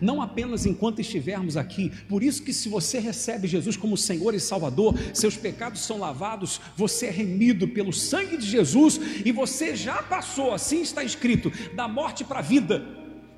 Não 0.00 0.20
apenas 0.20 0.66
enquanto 0.66 1.00
estivermos 1.00 1.56
aqui, 1.56 1.90
por 2.08 2.22
isso 2.22 2.42
que 2.42 2.52
se 2.52 2.68
você 2.68 2.98
recebe 2.98 3.48
Jesus 3.48 3.76
como 3.76 3.96
Senhor 3.96 4.34
e 4.34 4.40
Salvador, 4.40 4.94
seus 5.12 5.36
pecados 5.36 5.80
são 5.80 5.98
lavados, 5.98 6.60
você 6.76 7.06
é 7.06 7.10
remido 7.10 7.68
pelo 7.68 7.92
sangue 7.92 8.36
de 8.36 8.46
Jesus 8.46 9.00
e 9.24 9.32
você 9.32 9.74
já 9.76 10.02
passou, 10.02 10.52
assim 10.52 10.82
está 10.82 11.02
escrito, 11.02 11.52
da 11.74 11.86
morte 11.88 12.24
para 12.24 12.38
a 12.38 12.42
vida, 12.42 12.84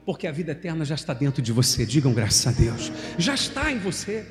porque 0.05 0.27
a 0.27 0.33
vida 0.33 0.53
eterna 0.53 0.85
já 0.85 0.95
está 0.95 1.15
dentro 1.15 1.43
de 1.43 1.53
você. 1.53 1.87
Digam 1.87 2.13
graças 2.13 2.47
a 2.47 2.53
Deus, 2.53 2.93
já 3.19 3.35
está 3.35 3.73
em 3.73 3.79
você. 3.79 4.27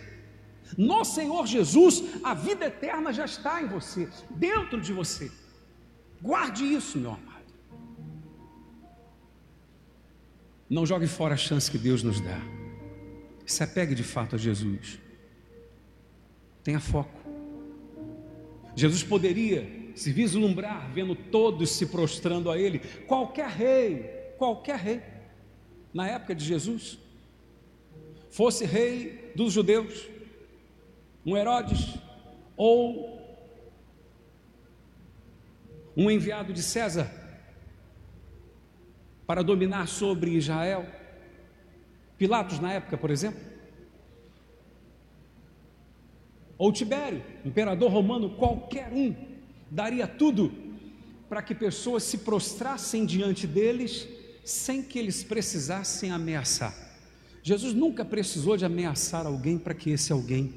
No 0.77 1.03
Senhor 1.05 1.45
Jesus, 1.45 2.03
a 2.23 2.33
vida 2.33 2.65
eterna 2.65 3.13
já 3.13 3.25
está 3.25 3.61
em 3.61 3.67
você, 3.67 4.07
dentro 4.31 4.81
de 4.81 4.91
você. 4.91 5.31
Guarde 6.21 6.63
isso, 6.63 6.97
meu 6.97 7.11
amado. 7.11 7.32
Não 10.73 10.87
jogue 10.87 11.05
fora 11.05 11.35
a 11.35 11.37
chance 11.37 11.69
que 11.69 11.77
Deus 11.77 12.01
nos 12.01 12.19
dá. 12.19 12.41
Se 13.45 13.61
apegue 13.61 13.93
de 13.93 14.01
fato 14.01 14.35
a 14.35 14.39
Jesus. 14.39 14.97
Tenha 16.63 16.79
foco. 16.79 17.21
Jesus 18.75 19.03
poderia 19.03 19.69
se 19.93 20.11
vislumbrar 20.11 20.89
vendo 20.91 21.13
todos 21.13 21.69
se 21.69 21.85
prostrando 21.85 22.49
a 22.49 22.57
Ele. 22.57 22.79
Qualquer 23.05 23.49
rei, 23.49 24.33
qualquer 24.39 24.79
rei, 24.79 25.01
na 25.93 26.07
época 26.07 26.33
de 26.33 26.43
Jesus, 26.43 26.97
fosse 28.31 28.65
rei 28.65 29.31
dos 29.35 29.53
judeus, 29.53 30.09
um 31.23 31.37
Herodes, 31.37 31.99
ou 32.57 33.21
um 35.95 36.09
enviado 36.09 36.51
de 36.51 36.63
César 36.63 37.22
para 39.25 39.43
dominar 39.43 39.87
sobre 39.87 40.31
Israel. 40.31 40.85
Pilatos, 42.17 42.59
na 42.59 42.73
época, 42.73 42.97
por 42.97 43.09
exemplo. 43.09 43.41
Ou 46.57 46.71
Tibério, 46.71 47.23
imperador 47.43 47.91
romano, 47.91 48.31
qualquer 48.31 48.91
um, 48.93 49.15
daria 49.69 50.07
tudo 50.07 50.51
para 51.27 51.41
que 51.41 51.55
pessoas 51.55 52.03
se 52.03 52.19
prostrassem 52.19 53.05
diante 53.05 53.47
deles 53.47 54.07
sem 54.45 54.83
que 54.83 54.99
eles 54.99 55.23
precisassem 55.23 56.11
ameaçar. 56.11 56.73
Jesus 57.41 57.73
nunca 57.73 58.05
precisou 58.05 58.55
de 58.55 58.65
ameaçar 58.65 59.25
alguém 59.25 59.57
para 59.57 59.73
que 59.73 59.89
esse 59.89 60.13
alguém 60.13 60.53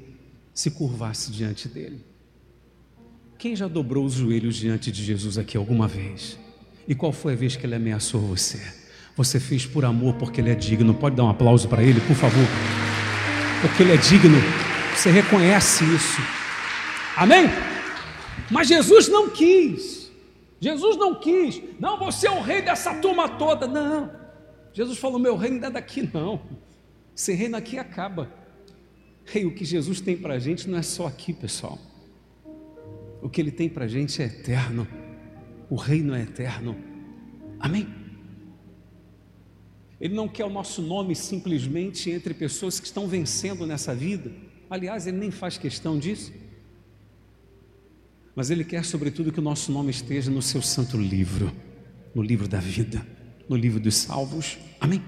se 0.53 0.71
curvasse 0.71 1.31
diante 1.31 1.67
dele. 1.67 2.05
Quem 3.37 3.55
já 3.55 3.67
dobrou 3.67 4.05
os 4.05 4.13
joelhos 4.13 4.55
diante 4.55 4.91
de 4.91 5.03
Jesus 5.03 5.37
aqui 5.37 5.57
alguma 5.57 5.87
vez? 5.87 6.37
E 6.87 6.95
qual 6.95 7.11
foi 7.11 7.33
a 7.33 7.35
vez 7.35 7.55
que 7.55 7.65
ele 7.65 7.75
ameaçou 7.75 8.21
você? 8.21 8.61
Você 9.15 9.39
fez 9.39 9.65
por 9.65 9.83
amor, 9.83 10.15
porque 10.15 10.39
ele 10.39 10.51
é 10.51 10.55
digno. 10.55 10.93
Pode 10.93 11.15
dar 11.15 11.25
um 11.25 11.29
aplauso 11.29 11.67
para 11.67 11.83
ele, 11.83 11.99
por 12.01 12.15
favor? 12.15 12.47
Porque 13.61 13.83
ele 13.83 13.93
é 13.93 13.97
digno. 13.97 14.37
Você 14.95 15.09
reconhece 15.09 15.83
isso. 15.83 16.21
Amém? 17.15 17.45
Mas 18.49 18.67
Jesus 18.67 19.07
não 19.07 19.29
quis. 19.29 20.11
Jesus 20.59 20.97
não 20.97 21.15
quis. 21.15 21.61
Não, 21.79 21.97
você 21.97 22.27
é 22.27 22.31
o 22.31 22.41
rei 22.41 22.61
dessa 22.61 22.93
turma 22.95 23.27
toda. 23.27 23.67
Não. 23.67 24.11
Jesus 24.71 24.97
falou: 24.97 25.19
meu 25.19 25.35
reino 25.35 25.59
não 25.59 25.67
é 25.67 25.71
daqui, 25.71 26.07
não. 26.13 26.41
Esse 27.15 27.33
reino 27.33 27.57
aqui 27.57 27.77
acaba. 27.77 28.31
Rei, 29.25 29.45
o 29.45 29.53
que 29.53 29.65
Jesus 29.65 29.99
tem 29.99 30.15
para 30.15 30.35
a 30.35 30.39
gente 30.39 30.69
não 30.69 30.77
é 30.77 30.81
só 30.81 31.07
aqui, 31.07 31.33
pessoal. 31.33 31.77
O 33.21 33.29
que 33.29 33.41
Ele 33.41 33.51
tem 33.51 33.67
para 33.67 33.85
a 33.85 33.87
gente 33.87 34.21
é 34.21 34.25
eterno. 34.25 34.87
O 35.69 35.75
reino 35.75 36.13
é 36.13 36.21
eterno. 36.21 36.77
Amém? 37.59 37.87
Ele 39.99 40.13
não 40.13 40.27
quer 40.27 40.45
o 40.45 40.49
nosso 40.49 40.81
nome 40.81 41.15
simplesmente 41.15 42.09
entre 42.11 42.33
pessoas 42.33 42.79
que 42.79 42.85
estão 42.85 43.07
vencendo 43.07 43.65
nessa 43.65 43.95
vida. 43.95 44.31
Aliás, 44.69 45.07
ele 45.07 45.17
nem 45.17 45.31
faz 45.31 45.57
questão 45.57 45.97
disso. 45.97 46.31
Mas 48.35 48.51
ele 48.51 48.63
quer, 48.63 48.85
sobretudo, 48.85 49.31
que 49.31 49.39
o 49.39 49.43
nosso 49.43 49.71
nome 49.71 49.89
esteja 49.89 50.29
no 50.29 50.41
seu 50.41 50.61
santo 50.61 50.95
livro, 50.95 51.51
no 52.13 52.21
livro 52.21 52.47
da 52.47 52.59
vida, 52.59 53.05
no 53.49 53.55
livro 53.55 53.79
dos 53.79 53.95
salvos. 53.95 54.59
Amém? 54.79 55.01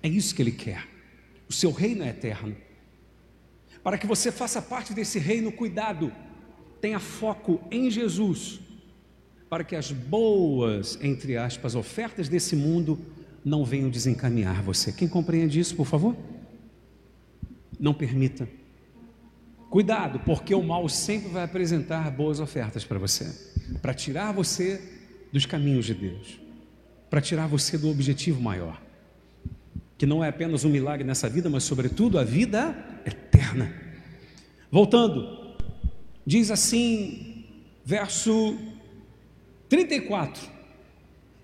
É 0.00 0.08
isso 0.08 0.34
que 0.34 0.40
ele 0.40 0.52
quer. 0.52 0.86
O 1.48 1.52
seu 1.52 1.72
reino 1.72 2.04
é 2.04 2.10
eterno. 2.10 2.56
Para 3.82 3.98
que 3.98 4.06
você 4.06 4.30
faça 4.30 4.62
parte 4.62 4.94
desse 4.94 5.18
reino, 5.18 5.50
cuidado, 5.50 6.12
tenha 6.80 7.00
foco 7.00 7.60
em 7.70 7.90
Jesus, 7.90 8.60
para 9.48 9.64
que 9.64 9.74
as 9.74 9.90
boas, 9.90 10.98
entre 11.02 11.36
aspas, 11.36 11.74
ofertas 11.74 12.28
desse 12.28 12.54
mundo 12.54 12.98
não 13.44 13.64
venham 13.64 13.88
desencaminhar 13.88 14.62
você. 14.62 14.92
Quem 14.92 15.08
compreende 15.08 15.58
isso, 15.58 15.74
por 15.74 15.86
favor? 15.86 16.14
Não 17.78 17.94
permita. 17.94 18.48
Cuidado, 19.70 20.20
porque 20.20 20.54
o 20.54 20.62
mal 20.62 20.88
sempre 20.88 21.30
vai 21.30 21.44
apresentar 21.44 22.10
boas 22.10 22.40
ofertas 22.40 22.84
para 22.84 22.98
você, 22.98 23.26
para 23.80 23.94
tirar 23.94 24.32
você 24.32 24.80
dos 25.32 25.44
caminhos 25.44 25.84
de 25.84 25.94
Deus, 25.94 26.40
para 27.10 27.20
tirar 27.20 27.46
você 27.46 27.76
do 27.76 27.90
objetivo 27.90 28.40
maior, 28.40 28.80
que 29.96 30.06
não 30.06 30.24
é 30.24 30.28
apenas 30.28 30.64
um 30.64 30.70
milagre 30.70 31.06
nessa 31.06 31.28
vida, 31.28 31.50
mas, 31.50 31.64
sobretudo, 31.64 32.18
a 32.18 32.24
vida 32.24 32.74
eterna. 33.04 33.72
Voltando, 34.70 35.56
diz 36.26 36.50
assim, 36.50 37.44
verso 37.84 38.56
34. 39.68 40.48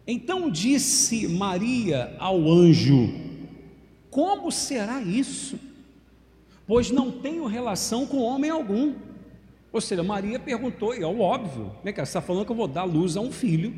Então 0.06 0.50
disse 0.50 1.28
Maria 1.28 2.14
ao 2.18 2.50
anjo: 2.50 3.12
Como 4.10 4.50
será 4.50 5.00
isso? 5.00 5.58
Pois 6.66 6.90
não 6.90 7.10
tenho 7.10 7.46
relação 7.46 8.06
com 8.06 8.18
homem 8.18 8.50
algum. 8.50 8.94
Ou 9.72 9.80
seja, 9.80 10.02
Maria 10.02 10.38
perguntou, 10.38 10.94
e 10.94 11.02
é 11.02 11.06
o 11.06 11.20
óbvio, 11.20 11.74
né, 11.82 11.92
que 11.92 11.98
Você 11.98 12.02
está 12.02 12.20
falando 12.20 12.46
que 12.46 12.52
eu 12.52 12.56
vou 12.56 12.68
dar 12.68 12.84
luz 12.84 13.16
a 13.16 13.20
um 13.20 13.32
filho, 13.32 13.74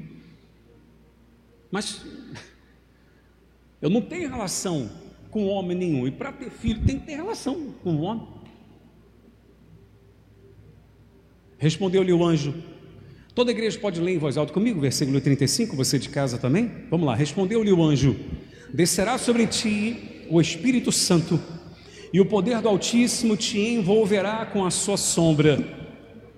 mas 1.70 2.04
eu 3.80 3.88
não 3.88 4.02
tenho 4.02 4.28
relação 4.28 4.90
com 5.30 5.46
homem 5.46 5.76
nenhum, 5.76 6.06
e 6.06 6.10
para 6.10 6.32
ter 6.32 6.50
filho 6.50 6.84
tem 6.84 6.98
que 6.98 7.06
ter 7.06 7.16
relação 7.16 7.72
com 7.82 7.96
o 7.96 8.02
homem. 8.02 8.28
Respondeu-lhe 11.58 12.12
o 12.12 12.22
anjo: 12.22 12.54
Toda 13.37 13.50
igreja 13.50 13.78
pode 13.78 14.00
ler 14.00 14.14
em 14.14 14.19
voz 14.19 14.38
alta 14.38 14.50
comigo, 14.50 14.81
versículo 14.81 15.21
35, 15.21 15.76
você 15.76 15.99
de 15.99 16.09
casa 16.09 16.38
também? 16.38 16.71
Vamos 16.90 17.07
lá, 17.07 17.14
respondeu-lhe 17.14 17.71
o 17.71 17.83
anjo: 17.83 18.16
Descerá 18.73 19.19
sobre 19.19 19.47
ti 19.47 20.25
o 20.31 20.40
Espírito 20.40 20.90
Santo, 20.90 21.38
e 22.14 22.19
o 22.19 22.25
poder 22.25 22.62
do 22.62 22.69
Altíssimo 22.71 23.37
te 23.37 23.61
envolverá 23.61 24.47
com 24.47 24.64
a 24.64 24.71
sua 24.71 24.97
sombra. 24.97 25.62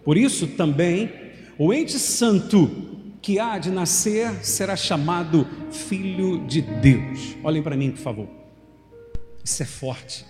Por 0.02 0.16
isso 0.16 0.48
também 0.48 1.08
o 1.56 1.72
ente 1.72 2.00
santo 2.00 2.68
que 3.22 3.38
há 3.38 3.60
de 3.60 3.70
nascer 3.70 4.44
será 4.44 4.74
chamado 4.74 5.46
Filho 5.70 6.44
de 6.48 6.62
Deus. 6.62 7.36
Olhem 7.44 7.62
para 7.62 7.76
mim, 7.76 7.92
por 7.92 8.00
favor. 8.00 8.28
Isso 9.44 9.62
é 9.62 9.66
forte. 9.66 10.26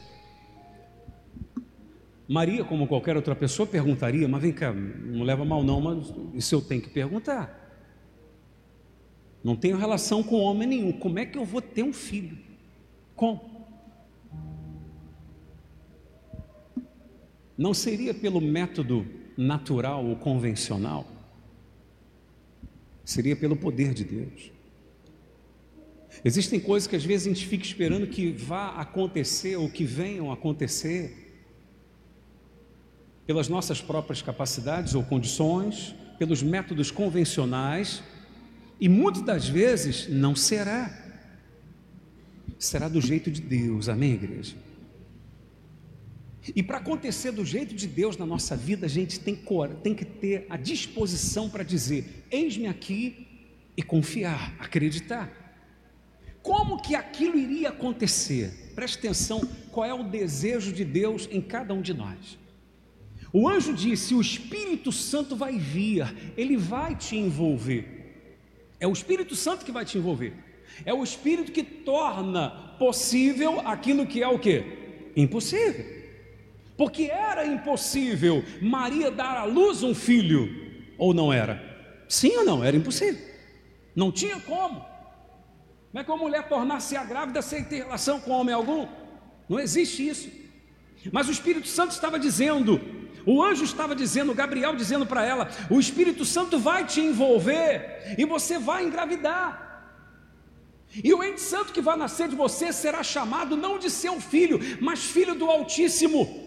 Maria, 2.28 2.62
como 2.62 2.87
qualquer 2.87 3.16
outra 3.16 3.35
pessoa, 3.35 3.66
perguntaria: 3.66 4.28
Mas 4.28 4.42
vem 4.42 4.52
cá, 4.52 4.70
não 4.73 5.25
leva 5.25 5.47
mal 5.47 5.64
não, 5.64 5.80
mas 5.80 6.12
isso 6.35 6.54
eu 6.54 6.61
tenho 6.61 6.82
que 6.82 6.90
perguntar. 6.90 7.66
Não 9.42 9.56
tenho 9.56 9.78
relação 9.78 10.23
com 10.23 10.37
homem 10.40 10.68
nenhum. 10.68 10.92
Como 10.92 11.18
é 11.18 11.25
que 11.25 11.38
eu 11.38 11.44
vou 11.44 11.62
ter 11.62 11.82
um 11.82 11.92
filho? 11.92 12.37
Como? 13.16 13.56
Não 17.56 17.73
seria 17.73 18.12
pelo 18.12 18.40
método 18.40 19.06
natural 19.37 20.04
ou 20.04 20.16
convencional? 20.16 21.06
Seria 23.04 23.35
pelo 23.35 23.56
poder 23.56 23.95
de 23.95 24.04
Deus. 24.04 24.52
Existem 26.23 26.60
coisas 26.60 26.86
que 26.86 26.97
às 26.97 27.04
vezes 27.04 27.26
a 27.26 27.30
gente 27.30 27.47
fica 27.47 27.64
esperando 27.64 28.06
que 28.06 28.30
vá 28.30 28.73
acontecer 28.73 29.56
ou 29.56 29.71
que 29.71 29.84
venham 29.84 30.30
acontecer 30.30 31.27
pelas 33.28 33.47
nossas 33.47 33.78
próprias 33.78 34.23
capacidades 34.23 34.95
ou 34.95 35.02
condições, 35.02 35.95
pelos 36.19 36.43
métodos 36.43 36.91
convencionais, 36.91 38.02
e 38.80 38.88
muitas 38.88 39.23
das 39.23 39.47
vezes 39.47 40.08
não 40.08 40.34
será. 40.34 40.91
Será 42.58 42.88
do 42.88 43.02
jeito 43.02 43.30
de 43.30 43.43
Deus, 43.43 43.86
amém, 43.86 44.12
igreja? 44.12 44.56
E 46.56 46.62
para 46.62 46.78
acontecer 46.78 47.30
do 47.30 47.45
jeito 47.45 47.75
de 47.75 47.86
Deus 47.86 48.17
na 48.17 48.25
nossa 48.25 48.56
vida, 48.56 48.86
a 48.86 48.88
gente 48.88 49.21
tem, 49.21 49.38
tem 49.82 49.95
que 49.95 50.06
ter 50.06 50.47
a 50.49 50.56
disposição 50.56 51.50
para 51.50 51.62
dizer: 51.62 52.25
Eis-me 52.30 52.67
aqui 52.67 53.26
e 53.76 53.82
confiar, 53.82 54.56
acreditar. 54.58 55.30
Como 56.41 56.80
que 56.80 56.95
aquilo 56.95 57.38
iria 57.38 57.69
acontecer? 57.69 58.73
Preste 58.75 58.97
atenção, 58.97 59.47
qual 59.71 59.84
é 59.84 59.93
o 59.93 60.02
desejo 60.02 60.73
de 60.73 60.82
Deus 60.82 61.28
em 61.30 61.43
cada 61.43 61.75
um 61.75 61.82
de 61.82 61.93
nós. 61.93 62.38
O 63.32 63.49
anjo 63.49 63.73
disse: 63.75 64.14
O 64.14 64.21
Espírito 64.21 64.91
Santo 64.91 65.36
vai 65.36 65.58
vir, 65.58 66.32
ele 66.36 66.56
vai 66.56 66.95
te 66.95 67.17
envolver. 67.17 67.99
É 68.80 68.86
o 68.86 68.93
Espírito 68.93 69.34
Santo 69.34 69.64
que 69.64 69.73
vai 69.73 69.84
te 69.84 69.99
envolver. 69.99 70.32
É 70.84 70.95
o 70.95 71.02
Espírito 71.02 71.52
que 71.52 71.62
torna 71.62 72.50
possível 72.78 73.60
aquilo 73.60 74.06
que 74.06 74.23
é 74.23 74.28
o 74.28 74.38
que? 74.38 74.64
Impossível. 75.17 75.99
Porque 76.76 77.04
era 77.04 77.45
impossível 77.45 78.45
Maria 78.62 79.10
dar 79.10 79.36
à 79.36 79.45
luz 79.45 79.82
um 79.82 79.95
filho, 79.95 80.49
ou 80.97 81.12
não 81.12 81.32
era? 81.32 81.60
Sim 82.08 82.36
ou 82.36 82.45
não? 82.45 82.62
Era 82.62 82.76
impossível. 82.76 83.21
Não 83.97 84.12
tinha 84.12 84.38
como. 84.41 84.86
Como 85.91 86.00
é 86.00 86.04
que 86.04 86.10
uma 86.10 86.19
mulher 86.19 86.49
tornar-se 86.49 86.97
a 86.97 87.02
grávida 87.02 87.43
sem 87.43 87.64
ter 87.64 87.78
relação 87.78 88.21
com 88.21 88.30
homem 88.30 88.54
algum? 88.54 88.86
Não 89.49 89.58
existe 89.58 90.06
isso. 90.06 90.30
Mas 91.10 91.28
o 91.28 91.32
Espírito 91.32 91.67
Santo 91.67 91.91
estava 91.91 92.19
dizendo: 92.19 92.80
o 93.30 93.43
anjo 93.43 93.62
estava 93.62 93.95
dizendo, 93.95 94.32
Gabriel 94.34 94.75
dizendo 94.75 95.04
para 95.04 95.23
ela: 95.23 95.50
o 95.69 95.78
Espírito 95.78 96.25
Santo 96.25 96.58
vai 96.58 96.86
te 96.86 97.00
envolver 97.00 98.14
e 98.17 98.25
você 98.25 98.58
vai 98.58 98.84
engravidar. 98.84 99.67
E 101.04 101.12
o 101.12 101.23
ente 101.23 101.43
santo 101.43 101.73
que 101.73 101.82
vai 101.82 101.97
nascer 101.97 102.28
de 102.28 102.34
você 102.34 102.73
será 102.73 103.02
chamado 103.02 103.54
não 103.54 103.78
de 103.78 103.91
seu 103.91 104.19
filho, 104.19 104.58
mas 104.80 105.00
filho 105.00 105.34
do 105.34 105.45
Altíssimo. 105.45 106.38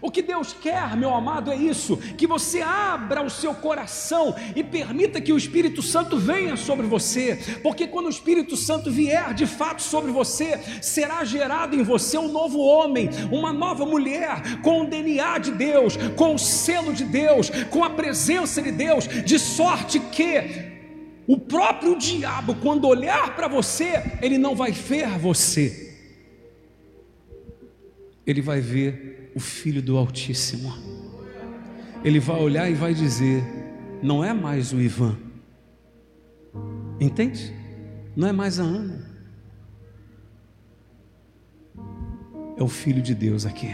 O 0.00 0.10
que 0.10 0.22
Deus 0.22 0.52
quer, 0.52 0.96
meu 0.96 1.14
amado, 1.14 1.50
é 1.50 1.56
isso: 1.56 1.96
que 1.96 2.26
você 2.26 2.60
abra 2.60 3.22
o 3.22 3.30
seu 3.30 3.54
coração 3.54 4.34
e 4.54 4.62
permita 4.62 5.20
que 5.20 5.32
o 5.32 5.36
Espírito 5.36 5.82
Santo 5.82 6.18
venha 6.18 6.56
sobre 6.56 6.86
você, 6.86 7.58
porque 7.62 7.86
quando 7.86 8.06
o 8.06 8.10
Espírito 8.10 8.56
Santo 8.56 8.90
vier 8.90 9.34
de 9.34 9.46
fato 9.46 9.82
sobre 9.82 10.10
você, 10.10 10.58
será 10.80 11.24
gerado 11.24 11.76
em 11.76 11.82
você 11.82 12.18
um 12.18 12.30
novo 12.30 12.58
homem, 12.58 13.08
uma 13.30 13.52
nova 13.52 13.84
mulher, 13.84 14.60
com 14.62 14.82
o 14.82 14.86
DNA 14.86 15.38
de 15.38 15.50
Deus, 15.52 15.96
com 16.16 16.34
o 16.34 16.38
selo 16.38 16.92
de 16.92 17.04
Deus, 17.04 17.50
com 17.70 17.82
a 17.84 17.90
presença 17.90 18.62
de 18.62 18.70
Deus, 18.70 19.08
de 19.08 19.38
sorte 19.38 19.98
que 19.98 20.70
o 21.26 21.38
próprio 21.38 21.96
diabo, 21.96 22.56
quando 22.56 22.88
olhar 22.88 23.36
para 23.36 23.46
você, 23.46 24.02
ele 24.20 24.36
não 24.36 24.56
vai 24.56 24.72
ver 24.72 25.18
você, 25.18 25.96
ele 28.26 28.40
vai 28.40 28.60
ver 28.60 29.19
o 29.34 29.40
Filho 29.40 29.82
do 29.82 29.96
Altíssimo. 29.96 30.72
Ele 32.04 32.18
vai 32.18 32.40
olhar 32.40 32.70
e 32.70 32.74
vai 32.74 32.94
dizer: 32.94 33.42
não 34.02 34.24
é 34.24 34.32
mais 34.32 34.72
o 34.72 34.80
Ivan, 34.80 35.16
entende? 37.00 37.54
Não 38.16 38.26
é 38.26 38.32
mais 38.32 38.58
a 38.58 38.64
Ana, 38.64 39.10
é 42.56 42.62
o 42.62 42.68
Filho 42.68 43.02
de 43.02 43.14
Deus 43.14 43.46
aqui. 43.46 43.68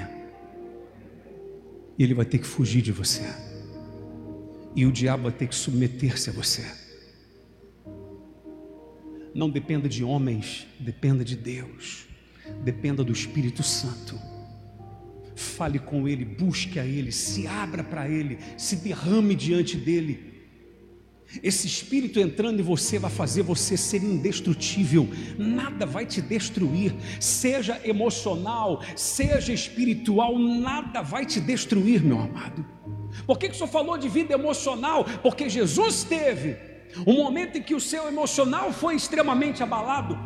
E 1.98 2.02
ele 2.02 2.12
vai 2.12 2.26
ter 2.26 2.38
que 2.38 2.46
fugir 2.46 2.82
de 2.82 2.92
você, 2.92 3.24
e 4.74 4.84
o 4.84 4.92
diabo 4.92 5.24
vai 5.24 5.32
ter 5.32 5.46
que 5.46 5.54
submeter-se 5.54 6.28
a 6.28 6.32
você. 6.32 6.64
Não 9.34 9.50
dependa 9.50 9.88
de 9.88 10.02
homens, 10.02 10.66
dependa 10.80 11.24
de 11.24 11.36
Deus, 11.36 12.06
dependa 12.64 13.04
do 13.04 13.12
Espírito 13.12 13.62
Santo 13.62 14.35
fale 15.56 15.78
com 15.78 16.06
Ele, 16.06 16.24
busque 16.24 16.78
a 16.78 16.84
Ele, 16.84 17.10
se 17.10 17.46
abra 17.46 17.82
para 17.82 18.08
Ele, 18.08 18.38
se 18.56 18.76
derrame 18.76 19.34
diante 19.34 19.76
dEle. 19.76 20.36
Esse 21.42 21.66
espírito 21.66 22.20
entrando 22.20 22.60
em 22.60 22.62
você 22.62 22.98
vai 22.98 23.10
fazer 23.10 23.42
você 23.42 23.76
ser 23.76 24.02
indestrutível, 24.02 25.08
nada 25.36 25.84
vai 25.84 26.06
te 26.06 26.20
destruir, 26.20 26.94
seja 27.18 27.80
emocional, 27.84 28.82
seja 28.94 29.52
espiritual, 29.52 30.38
nada 30.38 31.02
vai 31.02 31.26
te 31.26 31.40
destruir, 31.40 32.02
meu 32.02 32.20
amado. 32.20 32.64
Por 33.26 33.38
que, 33.38 33.48
que 33.48 33.54
o 33.54 33.58
senhor 33.58 33.68
falou 33.68 33.98
de 33.98 34.08
vida 34.08 34.34
emocional? 34.34 35.04
Porque 35.22 35.48
Jesus 35.48 36.04
teve 36.04 36.56
um 37.06 37.14
momento 37.14 37.58
em 37.58 37.62
que 37.62 37.74
o 37.74 37.80
seu 37.80 38.06
emocional 38.06 38.72
foi 38.72 38.94
extremamente 38.94 39.62
abalado, 39.62 40.16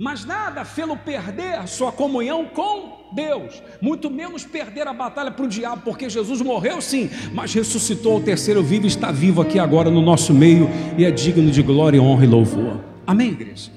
mas 0.00 0.24
nada 0.24 0.64
fê-lo 0.64 0.96
perder 0.96 1.68
sua 1.68 1.92
comunhão 1.92 2.46
com 2.46 3.10
Deus, 3.12 3.62
muito 3.82 4.08
menos 4.08 4.46
perder 4.46 4.88
a 4.88 4.94
batalha 4.94 5.30
para 5.30 5.44
o 5.44 5.48
diabo, 5.48 5.82
porque 5.82 6.08
Jesus 6.08 6.40
morreu 6.40 6.80
sim, 6.80 7.10
mas 7.34 7.52
ressuscitou 7.52 8.14
ao 8.14 8.20
terceiro 8.22 8.62
vivo 8.62 8.86
está 8.86 9.12
vivo 9.12 9.42
aqui 9.42 9.58
agora 9.58 9.90
no 9.90 10.00
nosso 10.00 10.32
meio 10.32 10.70
e 10.96 11.04
é 11.04 11.10
digno 11.10 11.50
de 11.50 11.62
glória, 11.62 12.00
honra 12.00 12.24
e 12.24 12.28
louvor. 12.28 12.82
Amém, 13.06 13.32
igreja? 13.32 13.70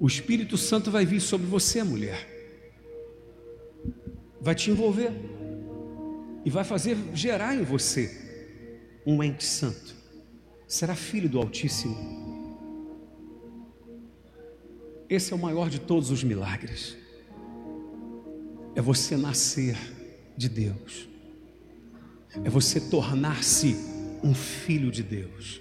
O 0.00 0.08
Espírito 0.08 0.56
Santo 0.56 0.90
vai 0.90 1.06
vir 1.06 1.20
sobre 1.20 1.46
você, 1.46 1.84
mulher, 1.84 2.28
vai 4.40 4.56
te 4.56 4.72
envolver 4.72 5.12
e 6.44 6.50
vai 6.50 6.64
fazer 6.64 6.96
gerar 7.14 7.54
em 7.54 7.62
você 7.62 8.10
um 9.06 9.22
ente 9.22 9.44
santo, 9.44 9.94
será 10.66 10.96
filho 10.96 11.28
do 11.28 11.38
Altíssimo 11.38 12.23
esse 15.08 15.32
é 15.32 15.36
o 15.36 15.38
maior 15.38 15.68
de 15.68 15.80
todos 15.80 16.10
os 16.10 16.24
milagres. 16.24 16.96
É 18.74 18.80
você 18.80 19.16
nascer 19.16 19.76
de 20.36 20.48
Deus. 20.48 21.08
É 22.42 22.50
você 22.50 22.80
tornar-se 22.80 23.76
um 24.22 24.34
filho 24.34 24.90
de 24.90 25.02
Deus. 25.02 25.60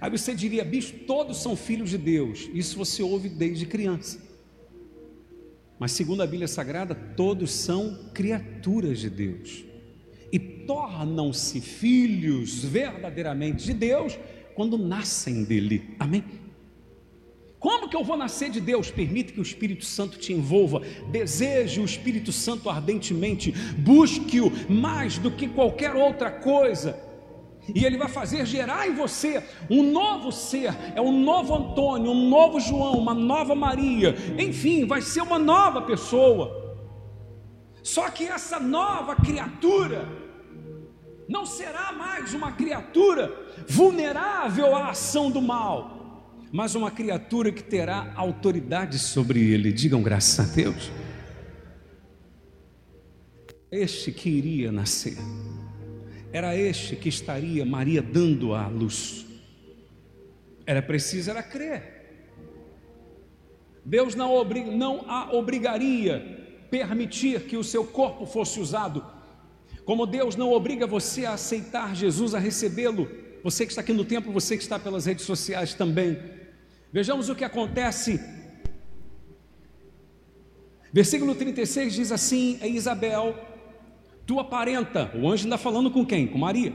Aí 0.00 0.10
você 0.10 0.34
diria, 0.34 0.64
bicho, 0.64 0.94
todos 1.06 1.38
são 1.38 1.56
filhos 1.56 1.90
de 1.90 1.98
Deus. 1.98 2.48
Isso 2.54 2.76
você 2.76 3.02
ouve 3.02 3.28
desde 3.28 3.66
criança. 3.66 4.20
Mas 5.78 5.92
segundo 5.92 6.22
a 6.22 6.26
Bíblia 6.26 6.46
Sagrada, 6.46 6.94
todos 6.94 7.50
são 7.50 8.10
criaturas 8.14 9.00
de 9.00 9.10
Deus. 9.10 9.64
E 10.30 10.38
tornam-se 10.38 11.60
filhos 11.60 12.62
verdadeiramente 12.64 13.64
de 13.64 13.74
Deus 13.74 14.16
quando 14.54 14.78
nascem 14.78 15.42
dele. 15.42 15.96
Amém? 15.98 16.24
Como 17.92 18.04
que 18.04 18.04
eu 18.04 18.04
vou 18.04 18.16
nascer 18.16 18.48
de 18.48 18.58
Deus? 18.58 18.90
Permite 18.90 19.34
que 19.34 19.38
o 19.38 19.42
Espírito 19.42 19.84
Santo 19.84 20.18
te 20.18 20.32
envolva. 20.32 20.80
Deseje 21.10 21.78
o 21.78 21.84
Espírito 21.84 22.32
Santo 22.32 22.70
ardentemente. 22.70 23.52
Busque-o 23.76 24.50
mais 24.72 25.18
do 25.18 25.30
que 25.30 25.46
qualquer 25.46 25.94
outra 25.94 26.30
coisa. 26.30 26.98
E 27.74 27.84
ele 27.84 27.98
vai 27.98 28.08
fazer 28.08 28.46
gerar 28.46 28.88
em 28.88 28.94
você 28.94 29.44
um 29.70 29.82
novo 29.82 30.32
ser, 30.32 30.74
é 30.96 31.02
um 31.02 31.12
novo 31.22 31.54
Antônio, 31.54 32.10
um 32.10 32.28
novo 32.30 32.58
João, 32.58 32.94
uma 32.94 33.14
nova 33.14 33.54
Maria, 33.54 34.16
enfim, 34.36 34.84
vai 34.84 35.00
ser 35.00 35.20
uma 35.20 35.38
nova 35.38 35.82
pessoa. 35.82 36.76
Só 37.82 38.10
que 38.10 38.24
essa 38.24 38.58
nova 38.58 39.14
criatura 39.14 40.08
não 41.28 41.46
será 41.46 41.92
mais 41.92 42.34
uma 42.34 42.50
criatura 42.50 43.32
vulnerável 43.68 44.74
à 44.74 44.88
ação 44.88 45.30
do 45.30 45.40
mal 45.40 46.01
mas 46.52 46.74
uma 46.74 46.90
criatura 46.90 47.50
que 47.50 47.62
terá 47.62 48.12
autoridade 48.14 48.98
sobre 48.98 49.40
ele. 49.40 49.72
Digam 49.72 50.02
graças 50.02 50.38
a 50.38 50.54
Deus. 50.54 50.92
Este 53.70 54.12
que 54.12 54.28
iria 54.28 54.70
nascer, 54.70 55.16
era 56.30 56.54
este 56.54 56.94
que 56.94 57.08
estaria 57.08 57.64
Maria 57.64 58.02
dando 58.02 58.54
à 58.54 58.68
luz. 58.68 59.24
Era 60.66 60.82
preciso 60.82 61.30
era 61.30 61.42
crer. 61.42 62.00
Deus 63.82 64.14
não, 64.14 64.30
obriga, 64.30 64.70
não 64.70 65.10
a 65.10 65.32
obrigaria 65.32 66.66
permitir 66.70 67.46
que 67.46 67.56
o 67.56 67.64
seu 67.64 67.82
corpo 67.84 68.26
fosse 68.26 68.60
usado. 68.60 69.04
Como 69.86 70.06
Deus 70.06 70.36
não 70.36 70.52
obriga 70.52 70.86
você 70.86 71.24
a 71.24 71.32
aceitar 71.32 71.96
Jesus, 71.96 72.34
a 72.34 72.38
recebê-lo, 72.38 73.08
você 73.42 73.64
que 73.64 73.72
está 73.72 73.80
aqui 73.80 73.92
no 73.92 74.04
templo, 74.04 74.30
você 74.32 74.56
que 74.56 74.62
está 74.62 74.78
pelas 74.78 75.06
redes 75.06 75.24
sociais 75.24 75.72
também. 75.72 76.41
Vejamos 76.92 77.28
o 77.28 77.34
que 77.34 77.44
acontece. 77.44 78.20
Versículo 80.92 81.34
36 81.34 81.94
diz 81.94 82.12
assim: 82.12 82.58
É 82.60 82.68
Isabel, 82.68 83.34
tua 84.26 84.44
parenta, 84.44 85.10
o 85.14 85.28
anjo 85.30 85.44
está 85.44 85.56
falando 85.56 85.90
com 85.90 86.04
quem? 86.04 86.26
Com 86.26 86.38
Maria. 86.38 86.72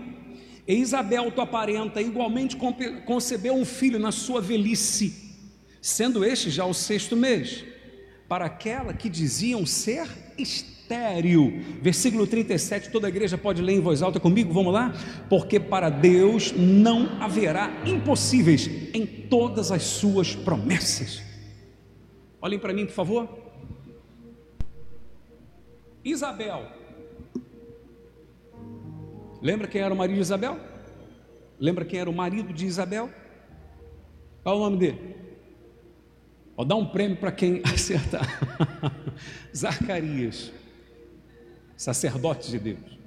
E 0.67 0.73
Isabel, 0.73 1.31
tua 1.31 1.45
parenta, 1.45 2.01
igualmente 2.01 2.57
concebeu 3.05 3.53
um 3.53 3.63
filho 3.63 3.99
na 3.99 4.11
sua 4.11 4.41
velhice, 4.41 5.35
sendo 5.81 6.25
este 6.25 6.49
já 6.49 6.65
o 6.65 6.73
sexto 6.73 7.15
mês, 7.15 7.63
para 8.27 8.45
aquela 8.45 8.93
que 8.93 9.07
diziam 9.07 9.65
ser 9.65 10.09
estéril 10.37 10.76
estéril. 10.87 11.61
Versículo 11.81 12.25
37, 12.25 12.89
toda 12.89 13.07
a 13.07 13.09
igreja 13.09 13.37
pode 13.37 13.61
ler 13.61 13.73
em 13.73 13.81
voz 13.81 14.01
alta 14.01 14.19
comigo, 14.19 14.53
vamos 14.53 14.73
lá? 14.73 14.93
Porque 15.29 15.59
para 15.59 15.89
Deus 15.89 16.53
não 16.53 17.21
haverá 17.21 17.69
impossíveis 17.85 18.69
em 18.93 19.05
todas 19.05 19.71
as 19.71 19.83
suas 19.83 20.33
promessas. 20.33 21.21
Olhem 22.41 22.57
para 22.57 22.73
mim, 22.73 22.85
por 22.85 22.93
favor. 22.93 23.27
Isabel. 26.03 26.65
Lembra 29.41 29.67
quem 29.67 29.81
era 29.81 29.93
o 29.93 29.97
marido 29.97 30.15
de 30.15 30.21
Isabel? 30.21 30.57
Lembra 31.59 31.83
quem 31.83 31.99
era 31.99 32.09
o 32.09 32.13
marido 32.15 32.53
de 32.53 32.65
Isabel? 32.65 33.09
Qual 34.41 34.57
o 34.57 34.59
nome 34.61 34.77
dele? 34.77 35.15
Vou 36.55 36.65
dar 36.65 36.75
um 36.75 36.85
prêmio 36.85 37.17
para 37.17 37.31
quem 37.31 37.61
acertar. 37.67 38.25
Zacarias 39.55 40.51
sacerdotes 41.77 42.49
de 42.49 42.57
Deus. 42.57 42.97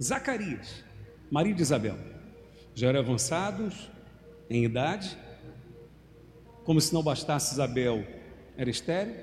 Zacarias, 0.00 0.84
marido 1.30 1.56
de 1.56 1.62
Isabel, 1.62 1.98
já 2.74 2.88
eram 2.88 3.00
avançados 3.00 3.90
em 4.48 4.64
idade, 4.64 5.18
como 6.64 6.80
se 6.80 6.94
não 6.94 7.02
bastasse 7.02 7.54
Isabel, 7.54 8.06
era 8.56 8.70
estéreo. 8.70 9.16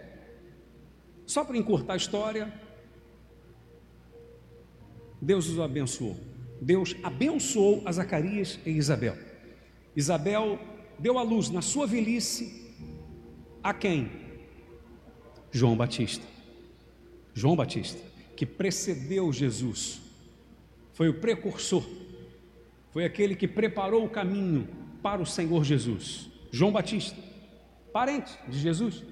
Só 1.25 1.45
para 1.45 1.57
encurtar 1.57 1.93
a 1.93 1.97
história, 1.97 2.53
Deus 5.21 5.47
os 5.47 5.59
abençoou. 5.59 6.17
Deus 6.61 6.95
abençoou 7.01 7.81
a 7.85 7.91
Zacarias 7.91 8.59
e 8.65 8.71
Isabel. 8.71 9.17
Isabel 9.95 10.59
deu 10.99 11.17
à 11.17 11.23
luz 11.23 11.49
na 11.49 11.61
sua 11.61 11.87
velhice 11.87 12.73
a 13.63 13.73
quem? 13.73 14.11
João 15.51 15.77
Batista. 15.77 16.25
João 17.33 17.55
Batista 17.55 18.12
que 18.35 18.45
precedeu 18.45 19.31
Jesus, 19.31 20.01
foi 20.93 21.09
o 21.09 21.19
precursor, 21.19 21.83
foi 22.91 23.05
aquele 23.05 23.35
que 23.35 23.47
preparou 23.47 24.05
o 24.05 24.09
caminho 24.09 24.67
para 25.01 25.21
o 25.21 25.25
Senhor 25.25 25.63
Jesus, 25.63 26.29
João 26.51 26.71
Batista, 26.71 27.17
parente 27.91 28.37
de 28.47 28.59
Jesus. 28.59 29.03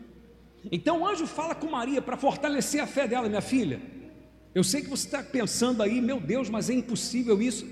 Então 0.71 1.01
o 1.01 1.07
anjo 1.07 1.25
fala 1.25 1.55
com 1.55 1.69
Maria 1.69 2.01
para 2.01 2.17
fortalecer 2.17 2.81
a 2.81 2.88
fé 2.88 3.07
dela, 3.07 3.27
minha 3.27 3.41
filha. 3.41 3.81
Eu 4.53 4.63
sei 4.63 4.81
que 4.81 4.89
você 4.89 5.05
está 5.05 5.23
pensando 5.23 5.81
aí, 5.81 6.01
meu 6.01 6.19
Deus, 6.19 6.49
mas 6.49 6.69
é 6.69 6.73
impossível 6.73 7.41
isso. 7.41 7.65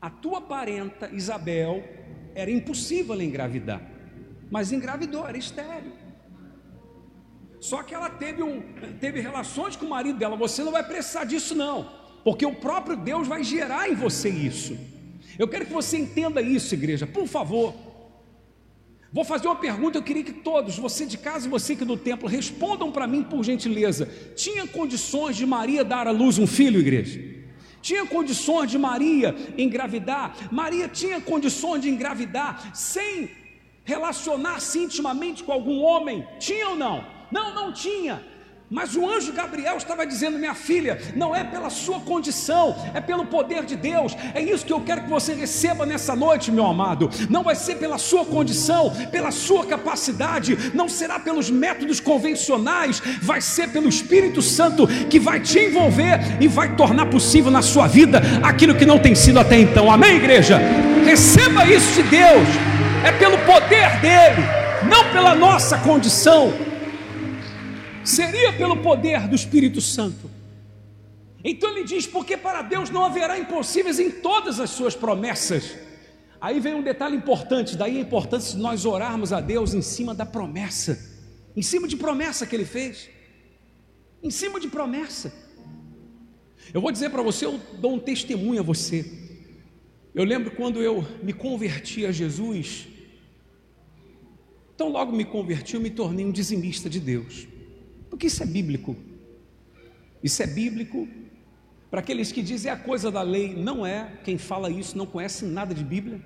A 0.00 0.10
tua 0.10 0.40
parenta 0.40 1.10
Isabel 1.12 1.84
era 2.34 2.50
impossível 2.50 3.20
engravidar, 3.20 3.82
mas 4.50 4.72
engravidou, 4.72 5.26
era 5.26 5.36
estéreo. 5.36 5.92
Só 7.60 7.82
que 7.82 7.94
ela 7.94 8.08
teve, 8.08 8.42
um, 8.42 8.62
teve 8.98 9.20
relações 9.20 9.76
com 9.76 9.84
o 9.84 9.90
marido 9.90 10.18
dela. 10.18 10.34
Você 10.36 10.64
não 10.64 10.72
vai 10.72 10.82
precisar 10.82 11.24
disso, 11.24 11.54
não, 11.54 11.90
porque 12.24 12.44
o 12.46 12.54
próprio 12.54 12.96
Deus 12.96 13.28
vai 13.28 13.44
gerar 13.44 13.88
em 13.90 13.94
você 13.94 14.30
isso. 14.30 14.76
Eu 15.38 15.46
quero 15.46 15.66
que 15.66 15.72
você 15.72 15.98
entenda 15.98 16.40
isso, 16.40 16.74
igreja, 16.74 17.06
por 17.06 17.26
favor. 17.26 17.74
Vou 19.12 19.24
fazer 19.24 19.48
uma 19.48 19.56
pergunta, 19.56 19.98
eu 19.98 20.02
queria 20.02 20.22
que 20.22 20.32
todos, 20.32 20.78
você 20.78 21.04
de 21.04 21.18
casa 21.18 21.46
e 21.46 21.50
você 21.50 21.72
aqui 21.72 21.84
do 21.84 21.96
templo, 21.96 22.28
respondam 22.28 22.92
para 22.92 23.06
mim 23.06 23.22
por 23.24 23.42
gentileza. 23.44 24.08
Tinha 24.36 24.66
condições 24.66 25.36
de 25.36 25.44
Maria 25.44 25.84
dar 25.84 26.06
à 26.06 26.12
luz 26.12 26.38
um 26.38 26.46
filho, 26.46 26.80
igreja? 26.80 27.20
Tinha 27.82 28.06
condições 28.06 28.70
de 28.70 28.78
Maria 28.78 29.34
engravidar? 29.58 30.36
Maria 30.52 30.86
tinha 30.88 31.20
condições 31.20 31.82
de 31.82 31.90
engravidar 31.90 32.70
sem 32.74 33.30
relacionar-se 33.84 34.78
intimamente 34.78 35.42
com 35.42 35.52
algum 35.52 35.80
homem? 35.80 36.26
Tinha 36.38 36.68
ou 36.68 36.76
não? 36.76 37.19
Não, 37.30 37.54
não 37.54 37.72
tinha. 37.72 38.22
Mas 38.70 38.94
o 38.94 39.04
anjo 39.04 39.32
Gabriel 39.32 39.76
estava 39.76 40.06
dizendo: 40.06 40.38
minha 40.38 40.54
filha, 40.54 40.96
não 41.16 41.34
é 41.34 41.42
pela 41.42 41.68
sua 41.68 41.98
condição, 41.98 42.76
é 42.94 43.00
pelo 43.00 43.26
poder 43.26 43.64
de 43.64 43.74
Deus. 43.74 44.16
É 44.32 44.40
isso 44.40 44.64
que 44.64 44.72
eu 44.72 44.80
quero 44.80 45.02
que 45.02 45.10
você 45.10 45.34
receba 45.34 45.84
nessa 45.84 46.14
noite, 46.14 46.52
meu 46.52 46.64
amado. 46.64 47.10
Não 47.28 47.42
vai 47.42 47.56
ser 47.56 47.76
pela 47.76 47.98
sua 47.98 48.24
condição, 48.24 48.92
pela 49.10 49.32
sua 49.32 49.66
capacidade, 49.66 50.70
não 50.72 50.88
será 50.88 51.18
pelos 51.18 51.50
métodos 51.50 51.98
convencionais, 51.98 53.02
vai 53.20 53.40
ser 53.40 53.70
pelo 53.70 53.88
Espírito 53.88 54.40
Santo 54.40 54.86
que 54.86 55.18
vai 55.18 55.40
te 55.40 55.58
envolver 55.58 56.20
e 56.40 56.46
vai 56.46 56.76
tornar 56.76 57.06
possível 57.06 57.50
na 57.50 57.62
sua 57.62 57.88
vida 57.88 58.22
aquilo 58.40 58.76
que 58.76 58.86
não 58.86 59.00
tem 59.00 59.16
sido 59.16 59.40
até 59.40 59.58
então. 59.58 59.90
Amém, 59.90 60.14
igreja? 60.14 60.60
Receba 61.04 61.66
isso 61.66 62.00
de 62.00 62.08
Deus, 62.08 62.48
é 63.04 63.10
pelo 63.10 63.36
poder 63.38 63.98
dele, 64.00 64.46
não 64.88 65.10
pela 65.12 65.34
nossa 65.34 65.76
condição 65.78 66.69
seria 68.04 68.52
pelo 68.52 68.76
poder 68.78 69.28
do 69.28 69.34
Espírito 69.34 69.80
Santo. 69.80 70.30
Então 71.44 71.70
ele 71.70 71.84
diz: 71.84 72.06
porque 72.06 72.36
para 72.36 72.62
Deus 72.62 72.90
não 72.90 73.04
haverá 73.04 73.38
impossíveis 73.38 73.98
em 73.98 74.10
todas 74.10 74.60
as 74.60 74.70
suas 74.70 74.94
promessas. 74.94 75.76
Aí 76.40 76.58
vem 76.58 76.74
um 76.74 76.82
detalhe 76.82 77.16
importante, 77.16 77.76
daí 77.76 77.98
a 77.98 78.00
importância 78.00 78.56
de 78.56 78.62
nós 78.62 78.86
orarmos 78.86 79.32
a 79.32 79.40
Deus 79.40 79.74
em 79.74 79.82
cima 79.82 80.14
da 80.14 80.24
promessa, 80.24 80.98
em 81.54 81.60
cima 81.60 81.86
de 81.86 81.96
promessa 81.96 82.46
que 82.46 82.56
Ele 82.56 82.64
fez, 82.64 83.10
em 84.22 84.30
cima 84.30 84.58
de 84.58 84.68
promessa. 84.68 85.32
Eu 86.72 86.80
vou 86.80 86.90
dizer 86.90 87.10
para 87.10 87.22
você, 87.22 87.44
eu 87.44 87.60
dou 87.78 87.94
um 87.94 87.98
testemunho 87.98 88.60
a 88.60 88.62
você. 88.62 89.04
Eu 90.14 90.24
lembro 90.24 90.50
quando 90.52 90.80
eu 90.80 91.06
me 91.22 91.32
converti 91.32 92.06
a 92.06 92.12
Jesus, 92.12 92.88
então 94.74 94.88
logo 94.88 95.12
me 95.12 95.24
converti, 95.24 95.74
eu 95.74 95.80
me 95.80 95.90
tornei 95.90 96.24
um 96.24 96.32
dizimista 96.32 96.88
de 96.88 96.98
Deus, 96.98 97.46
porque 98.10 98.26
isso 98.26 98.42
é 98.42 98.46
bíblico. 98.46 98.96
Isso 100.22 100.42
é 100.42 100.46
bíblico 100.46 101.08
para 101.90 102.00
aqueles 102.00 102.30
que 102.30 102.42
dizem 102.42 102.70
é 102.70 102.74
a 102.74 102.78
coisa 102.78 103.10
da 103.10 103.22
lei, 103.22 103.54
não 103.54 103.84
é. 103.84 104.12
Quem 104.22 104.38
fala 104.38 104.70
isso 104.70 104.96
não 104.96 105.06
conhece 105.06 105.44
nada 105.44 105.74
de 105.74 105.82
Bíblia. 105.82 106.20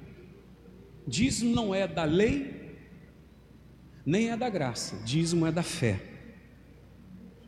Dízimo 1.06 1.54
não 1.54 1.74
é 1.74 1.88
da 1.88 2.04
lei, 2.04 2.76
nem 4.04 4.30
é 4.30 4.36
da 4.36 4.48
graça. 4.50 4.96
Dízimo 5.04 5.46
é 5.46 5.52
da 5.52 5.62
fé. 5.62 6.00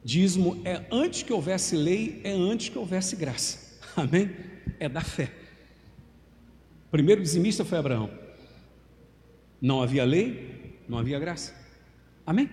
Dízimo 0.03 0.63
é 0.65 0.87
antes 0.91 1.23
que 1.23 1.33
houvesse 1.33 1.77
lei, 1.77 2.21
é 2.25 2.31
antes 2.31 2.71
que 2.71 2.79
houvesse 2.79 3.17
graça. 3.17 3.79
Amém? 3.97 4.31
É 4.79 4.89
da 4.89 5.03
fé. 5.03 5.31
O 6.87 6.91
primeiro 6.91 7.21
dizimista 7.21 7.65
foi 7.65 7.77
Abraão. 7.77 8.11
Não 9.61 9.83
havia 9.83 10.05
lei, 10.05 10.79
não 10.89 10.99
havia 10.99 11.19
graça. 11.19 11.55
Amém? 12.25 12.49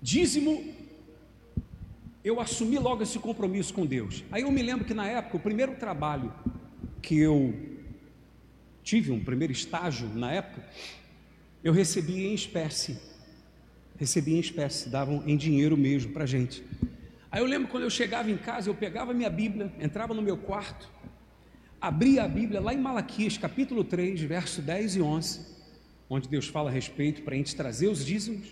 Dízimo 0.00 0.78
eu 2.24 2.40
assumi 2.40 2.78
logo 2.78 3.02
esse 3.02 3.18
compromisso 3.18 3.72
com 3.72 3.86
Deus. 3.86 4.24
Aí 4.30 4.42
eu 4.42 4.50
me 4.50 4.62
lembro 4.62 4.84
que 4.84 4.94
na 4.94 5.06
época, 5.06 5.36
o 5.36 5.40
primeiro 5.40 5.76
trabalho 5.76 6.32
que 7.00 7.18
eu 7.18 7.54
tive, 8.82 9.10
um 9.10 9.22
primeiro 9.22 9.52
estágio 9.52 10.08
na 10.08 10.32
época, 10.32 10.64
eu 11.62 11.72
recebi 11.72 12.26
em 12.26 12.34
espécie. 12.34 12.98
Recebi 13.96 14.34
em 14.34 14.40
espécie, 14.40 14.88
davam 14.88 15.22
em 15.26 15.36
dinheiro 15.36 15.76
mesmo 15.76 16.12
para 16.12 16.26
gente. 16.26 16.62
Aí 17.30 17.40
eu 17.40 17.46
lembro 17.46 17.68
quando 17.68 17.84
eu 17.84 17.90
chegava 17.90 18.30
em 18.30 18.36
casa, 18.36 18.70
eu 18.70 18.74
pegava 18.74 19.12
minha 19.12 19.30
Bíblia, 19.30 19.72
entrava 19.80 20.14
no 20.14 20.22
meu 20.22 20.36
quarto, 20.36 20.88
abria 21.80 22.24
a 22.24 22.28
Bíblia 22.28 22.60
lá 22.60 22.72
em 22.72 22.78
Malaquias, 22.78 23.36
capítulo 23.36 23.84
3, 23.84 24.20
verso 24.22 24.62
10 24.62 24.96
e 24.96 25.02
11, 25.02 25.40
onde 26.08 26.28
Deus 26.28 26.46
fala 26.46 26.70
a 26.70 26.72
respeito 26.72 27.22
para 27.22 27.34
a 27.34 27.36
gente 27.36 27.54
trazer 27.54 27.88
os 27.88 28.04
dízimos 28.04 28.48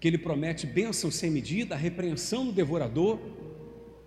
que 0.00 0.06
ele 0.06 0.18
promete 0.18 0.66
bênção 0.66 1.10
sem 1.10 1.30
medida, 1.30 1.74
repreensão 1.74 2.46
do 2.46 2.52
devorador 2.52 3.18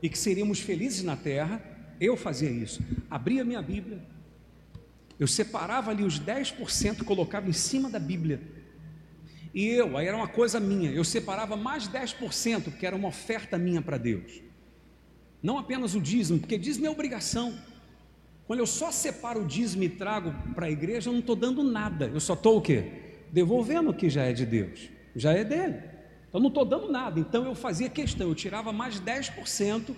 e 0.02 0.10
que 0.10 0.18
seríamos 0.18 0.60
felizes 0.60 1.04
na 1.04 1.16
terra, 1.16 1.62
eu 2.00 2.16
fazia 2.16 2.50
isso. 2.50 2.82
Abria 3.10 3.44
minha 3.44 3.62
Bíblia, 3.62 4.02
eu 5.20 5.28
separava 5.28 5.92
ali 5.92 6.04
os 6.04 6.20
10%, 6.20 7.04
colocava 7.04 7.50
em 7.50 7.54
cima 7.54 7.90
da 7.90 8.00
Bíblia. 8.00 8.42
E 9.54 9.68
eu, 9.68 9.98
aí 9.98 10.08
era 10.08 10.16
uma 10.16 10.30
coisa 10.30 10.60
minha, 10.60 10.90
eu 10.92 11.04
separava 11.04 11.58
mais 11.58 11.88
10%, 11.90 12.64
porque 12.64 12.86
era 12.86 12.96
uma 12.96 13.10
oferta 13.10 13.58
minha 13.58 13.82
para 13.82 13.98
Deus. 13.98 14.42
Não 15.44 15.58
apenas 15.58 15.94
o 15.94 16.00
dízimo, 16.00 16.40
porque 16.40 16.58
dízimo 16.58 16.88
é 16.88 16.90
obrigação. 16.90 17.60
Quando 18.48 18.60
eu 18.60 18.68
só 18.68 18.92
separo 18.92 19.42
o 19.42 19.46
dízimo 19.46 19.84
e 19.84 19.90
trago 19.90 20.34
para 20.54 20.68
a 20.68 20.72
igreja, 20.72 21.10
eu 21.10 21.14
não 21.14 21.20
estou 21.20 21.36
dando 21.36 21.64
nada. 21.64 22.06
Eu 22.06 22.20
só 22.20 22.34
estou 22.34 22.58
o 22.58 22.62
quê? 22.62 22.92
Devolvendo 23.32 23.90
o 23.90 23.94
que 23.94 24.10
já 24.10 24.24
é 24.24 24.34
de 24.34 24.46
Deus 24.46 24.90
já 25.16 25.34
é 25.34 25.44
dele. 25.44 25.82
Então 26.30 26.40
não 26.40 26.48
estou 26.48 26.66
dando 26.66 26.90
nada. 26.90 27.20
Então 27.20 27.46
eu 27.46 27.54
fazia 27.54 27.90
questão, 27.90 28.30
eu 28.30 28.36
tirava 28.36 28.72
mais 28.72 29.00
10%, 29.00 29.94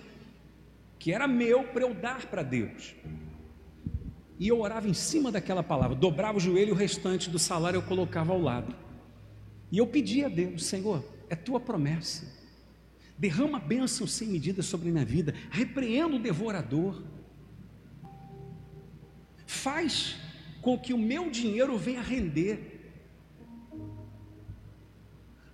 que 0.98 1.12
era 1.12 1.28
meu, 1.28 1.64
para 1.64 1.82
eu 1.82 1.94
dar 1.94 2.26
para 2.26 2.42
Deus. 2.42 2.94
E 4.38 4.48
eu 4.48 4.60
orava 4.60 4.88
em 4.88 4.94
cima 4.94 5.30
daquela 5.30 5.62
palavra, 5.62 5.96
dobrava 5.96 6.38
o 6.38 6.40
joelho 6.40 6.70
e 6.70 6.72
o 6.72 6.76
restante 6.76 7.30
do 7.30 7.38
salário 7.38 7.78
eu 7.78 7.82
colocava 7.82 8.32
ao 8.32 8.40
lado. 8.40 8.74
E 9.70 9.78
eu 9.78 9.86
pedia 9.86 10.26
a 10.26 10.28
Deus, 10.28 10.64
Senhor, 10.66 11.04
é 11.30 11.36
tua 11.36 11.60
promessa. 11.60 12.32
Derrama 13.16 13.60
bênção 13.60 14.06
sem 14.06 14.26
medida 14.26 14.60
sobre 14.60 14.90
minha 14.90 15.04
vida, 15.04 15.32
repreenda 15.50 16.16
o 16.16 16.18
devorador. 16.18 17.00
Faz 19.46 20.16
com 20.60 20.76
que 20.76 20.92
o 20.92 20.98
meu 20.98 21.30
dinheiro 21.30 21.78
venha 21.78 22.02
render 22.02 22.73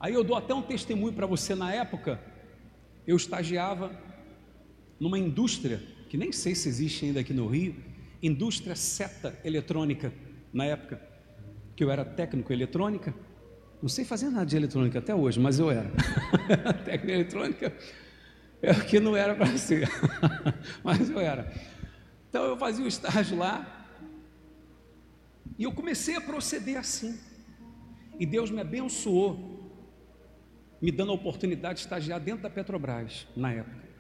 Aí 0.00 0.14
eu 0.14 0.24
dou 0.24 0.34
até 0.34 0.54
um 0.54 0.62
testemunho 0.62 1.12
para 1.12 1.26
você. 1.26 1.54
Na 1.54 1.70
época, 1.70 2.18
eu 3.06 3.16
estagiava 3.16 3.92
numa 4.98 5.18
indústria, 5.18 5.82
que 6.08 6.16
nem 6.16 6.32
sei 6.32 6.54
se 6.54 6.68
existe 6.70 7.04
ainda 7.04 7.20
aqui 7.20 7.34
no 7.34 7.46
Rio, 7.46 7.76
indústria 8.22 8.74
seta 8.74 9.38
eletrônica, 9.44 10.10
na 10.52 10.64
época, 10.64 11.00
que 11.76 11.84
eu 11.84 11.90
era 11.90 12.02
técnico 12.02 12.50
eletrônica. 12.50 13.14
Não 13.82 13.88
sei 13.90 14.04
fazer 14.04 14.30
nada 14.30 14.46
de 14.46 14.56
eletrônica 14.56 14.98
até 14.98 15.14
hoje, 15.14 15.38
mas 15.38 15.58
eu 15.58 15.70
era. 15.70 15.90
técnico 16.84 17.12
eletrônica 17.12 17.76
é 18.62 18.72
o 18.72 18.84
que 18.84 19.00
não 19.00 19.14
era 19.14 19.34
para 19.34 19.56
ser, 19.58 19.88
mas 20.82 21.10
eu 21.10 21.18
era. 21.18 21.52
Então 22.28 22.44
eu 22.44 22.56
fazia 22.56 22.84
o 22.84 22.88
estágio 22.88 23.36
lá 23.36 23.86
e 25.58 25.64
eu 25.64 25.72
comecei 25.72 26.16
a 26.16 26.20
proceder 26.20 26.78
assim. 26.78 27.18
E 28.18 28.26
Deus 28.26 28.50
me 28.50 28.60
abençoou 28.60 29.49
me 30.80 30.90
dando 30.90 31.12
a 31.12 31.14
oportunidade 31.14 31.74
de 31.74 31.80
estagiar 31.80 32.18
dentro 32.20 32.42
da 32.42 32.50
Petrobras, 32.50 33.26
na 33.36 33.52
época. 33.52 33.90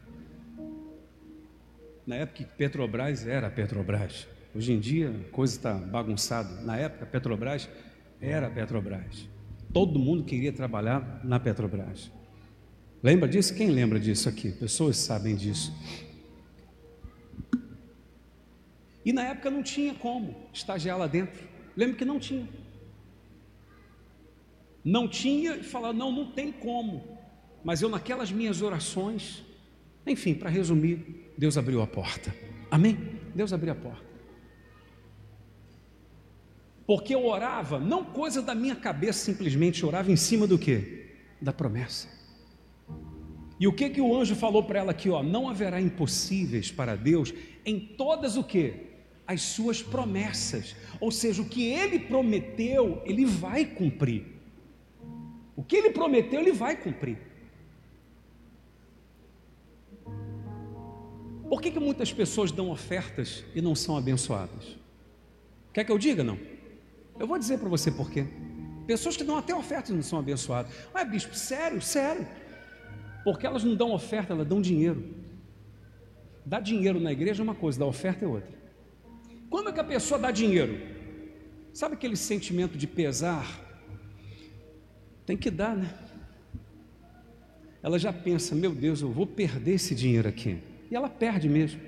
Na 2.06 2.16
época 2.16 2.38
que 2.38 2.44
Petrobras 2.44 3.26
era 3.26 3.50
Petrobras. 3.50 4.26
Hoje 4.54 4.72
em 4.72 4.80
dia 4.80 5.10
a 5.10 5.30
coisa 5.30 5.54
está 5.54 5.74
bagunçada. 5.74 6.62
Na 6.62 6.76
época, 6.76 7.06
Petrobras 7.06 7.68
era 8.20 8.50
Petrobras. 8.50 9.28
Todo 9.72 9.98
mundo 9.98 10.24
queria 10.24 10.52
trabalhar 10.52 11.20
na 11.22 11.38
Petrobras. 11.38 12.10
Lembra 13.02 13.28
disso? 13.28 13.54
Quem 13.54 13.70
lembra 13.70 14.00
disso 14.00 14.28
aqui? 14.28 14.50
Pessoas 14.50 14.96
sabem 14.96 15.36
disso. 15.36 15.72
E 19.04 19.12
na 19.12 19.22
época 19.22 19.50
não 19.50 19.62
tinha 19.62 19.94
como 19.94 20.34
estagiar 20.52 20.98
lá 20.98 21.06
dentro. 21.06 21.48
Lembra 21.76 21.96
que 21.96 22.04
não 22.04 22.18
tinha. 22.18 22.48
Não 24.84 25.06
tinha 25.06 25.56
e 25.56 25.62
falar, 25.62 25.92
não, 25.92 26.10
não 26.10 26.26
tem 26.26 26.50
como. 26.50 27.18
Mas 27.62 27.82
eu, 27.82 27.88
naquelas 27.88 28.32
minhas 28.32 28.62
orações, 28.62 29.44
enfim, 30.06 30.34
para 30.34 30.48
resumir, 30.48 31.32
Deus 31.36 31.58
abriu 31.58 31.82
a 31.82 31.86
porta. 31.86 32.34
Amém? 32.70 32.98
Deus 33.34 33.52
abriu 33.52 33.72
a 33.72 33.76
porta. 33.76 34.10
Porque 36.86 37.14
eu 37.14 37.24
orava, 37.26 37.78
não 37.78 38.04
coisa 38.04 38.42
da 38.42 38.54
minha 38.54 38.74
cabeça, 38.74 39.24
simplesmente 39.24 39.86
orava 39.86 40.10
em 40.10 40.16
cima 40.16 40.46
do 40.46 40.58
que? 40.58 41.06
Da 41.40 41.52
promessa. 41.52 42.08
E 43.60 43.68
o 43.68 43.72
que 43.72 43.90
que 43.90 44.00
o 44.00 44.16
anjo 44.16 44.34
falou 44.34 44.64
para 44.64 44.80
ela 44.80 44.90
aqui, 44.90 45.10
ó? 45.10 45.22
Não 45.22 45.48
haverá 45.48 45.80
impossíveis 45.80 46.70
para 46.70 46.96
Deus 46.96 47.32
em 47.64 47.78
todas 47.78 48.36
o 48.36 48.42
que? 48.42 48.88
As 49.26 49.42
suas 49.42 49.82
promessas. 49.82 50.74
Ou 50.98 51.12
seja, 51.12 51.42
o 51.42 51.44
que 51.44 51.66
ele 51.66 51.98
prometeu, 51.98 53.02
ele 53.04 53.26
vai 53.26 53.66
cumprir. 53.66 54.39
O 55.60 55.62
que 55.62 55.76
ele 55.76 55.90
prometeu, 55.90 56.40
ele 56.40 56.52
vai 56.52 56.74
cumprir. 56.74 57.18
Por 61.50 61.60
que, 61.60 61.70
que 61.70 61.78
muitas 61.78 62.10
pessoas 62.10 62.50
dão 62.50 62.70
ofertas 62.70 63.44
e 63.54 63.60
não 63.60 63.74
são 63.74 63.94
abençoadas? 63.94 64.78
Quer 65.70 65.84
que 65.84 65.92
eu 65.92 65.98
diga, 65.98 66.24
não? 66.24 66.38
Eu 67.18 67.26
vou 67.26 67.38
dizer 67.38 67.58
para 67.58 67.68
você 67.68 67.90
por 67.90 68.10
quê. 68.10 68.24
Pessoas 68.86 69.18
que 69.18 69.22
dão 69.22 69.36
até 69.36 69.54
ofertas 69.54 69.90
e 69.90 69.92
não 69.92 70.02
são 70.02 70.18
abençoadas. 70.18 70.72
Ué, 70.94 71.04
bispo, 71.04 71.34
sério, 71.34 71.82
sério. 71.82 72.26
Porque 73.22 73.46
elas 73.46 73.62
não 73.62 73.74
dão 73.74 73.92
oferta, 73.92 74.32
elas 74.32 74.48
dão 74.48 74.62
dinheiro. 74.62 75.14
Dar 76.46 76.60
dinheiro 76.60 76.98
na 76.98 77.12
igreja 77.12 77.42
é 77.42 77.44
uma 77.44 77.54
coisa, 77.54 77.78
dar 77.78 77.84
oferta 77.84 78.24
é 78.24 78.28
outra. 78.28 78.58
Quando 79.50 79.68
é 79.68 79.72
que 79.74 79.80
a 79.80 79.84
pessoa 79.84 80.18
dá 80.18 80.30
dinheiro? 80.30 80.80
Sabe 81.74 81.96
aquele 81.96 82.16
sentimento 82.16 82.78
de 82.78 82.86
pesar 82.86 83.69
tem 85.30 85.36
que 85.36 85.50
dar, 85.50 85.76
né? 85.76 85.88
Ela 87.80 88.00
já 88.00 88.12
pensa: 88.12 88.52
meu 88.52 88.74
Deus, 88.74 89.00
eu 89.00 89.12
vou 89.12 89.26
perder 89.26 89.74
esse 89.74 89.94
dinheiro 89.94 90.28
aqui. 90.28 90.58
E 90.90 90.96
ela 90.96 91.08
perde 91.08 91.48
mesmo. 91.48 91.80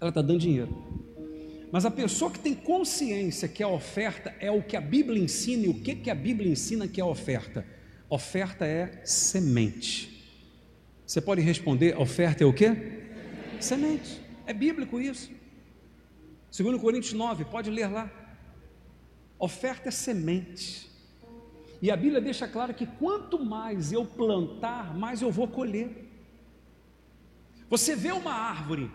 Ela 0.00 0.08
está 0.08 0.20
dando 0.20 0.40
dinheiro. 0.40 0.76
Mas 1.70 1.84
a 1.84 1.92
pessoa 1.92 2.32
que 2.32 2.40
tem 2.40 2.52
consciência 2.52 3.46
que 3.46 3.62
a 3.62 3.68
oferta 3.68 4.34
é 4.40 4.50
o 4.50 4.62
que 4.62 4.76
a 4.76 4.80
Bíblia 4.80 5.22
ensina, 5.22 5.66
e 5.66 5.68
o 5.68 5.74
que, 5.74 5.94
que 5.94 6.10
a 6.10 6.14
Bíblia 6.14 6.50
ensina 6.50 6.88
que 6.88 7.00
é 7.00 7.04
a 7.04 7.06
oferta? 7.06 7.64
Oferta 8.08 8.66
é 8.66 9.00
semente. 9.04 10.34
Você 11.06 11.20
pode 11.20 11.40
responder: 11.40 11.96
oferta 11.96 12.42
é 12.42 12.46
o 12.46 12.52
que? 12.52 12.66
Semente. 13.60 14.20
É 14.44 14.52
bíblico 14.52 15.00
isso. 15.00 15.30
2 16.56 16.80
Coríntios 16.80 17.12
9, 17.12 17.44
pode 17.44 17.70
ler 17.70 17.86
lá. 17.86 18.10
Oferta 19.38 19.88
é 19.88 19.92
semente. 19.92 20.93
E 21.84 21.90
a 21.90 21.96
Bíblia 21.96 22.18
deixa 22.18 22.48
claro 22.48 22.72
que 22.72 22.86
quanto 22.86 23.38
mais 23.44 23.92
eu 23.92 24.06
plantar, 24.06 24.96
mais 24.96 25.20
eu 25.20 25.30
vou 25.30 25.46
colher. 25.46 25.90
Você 27.68 27.94
vê 27.94 28.10
uma 28.10 28.32
árvore, 28.32 28.90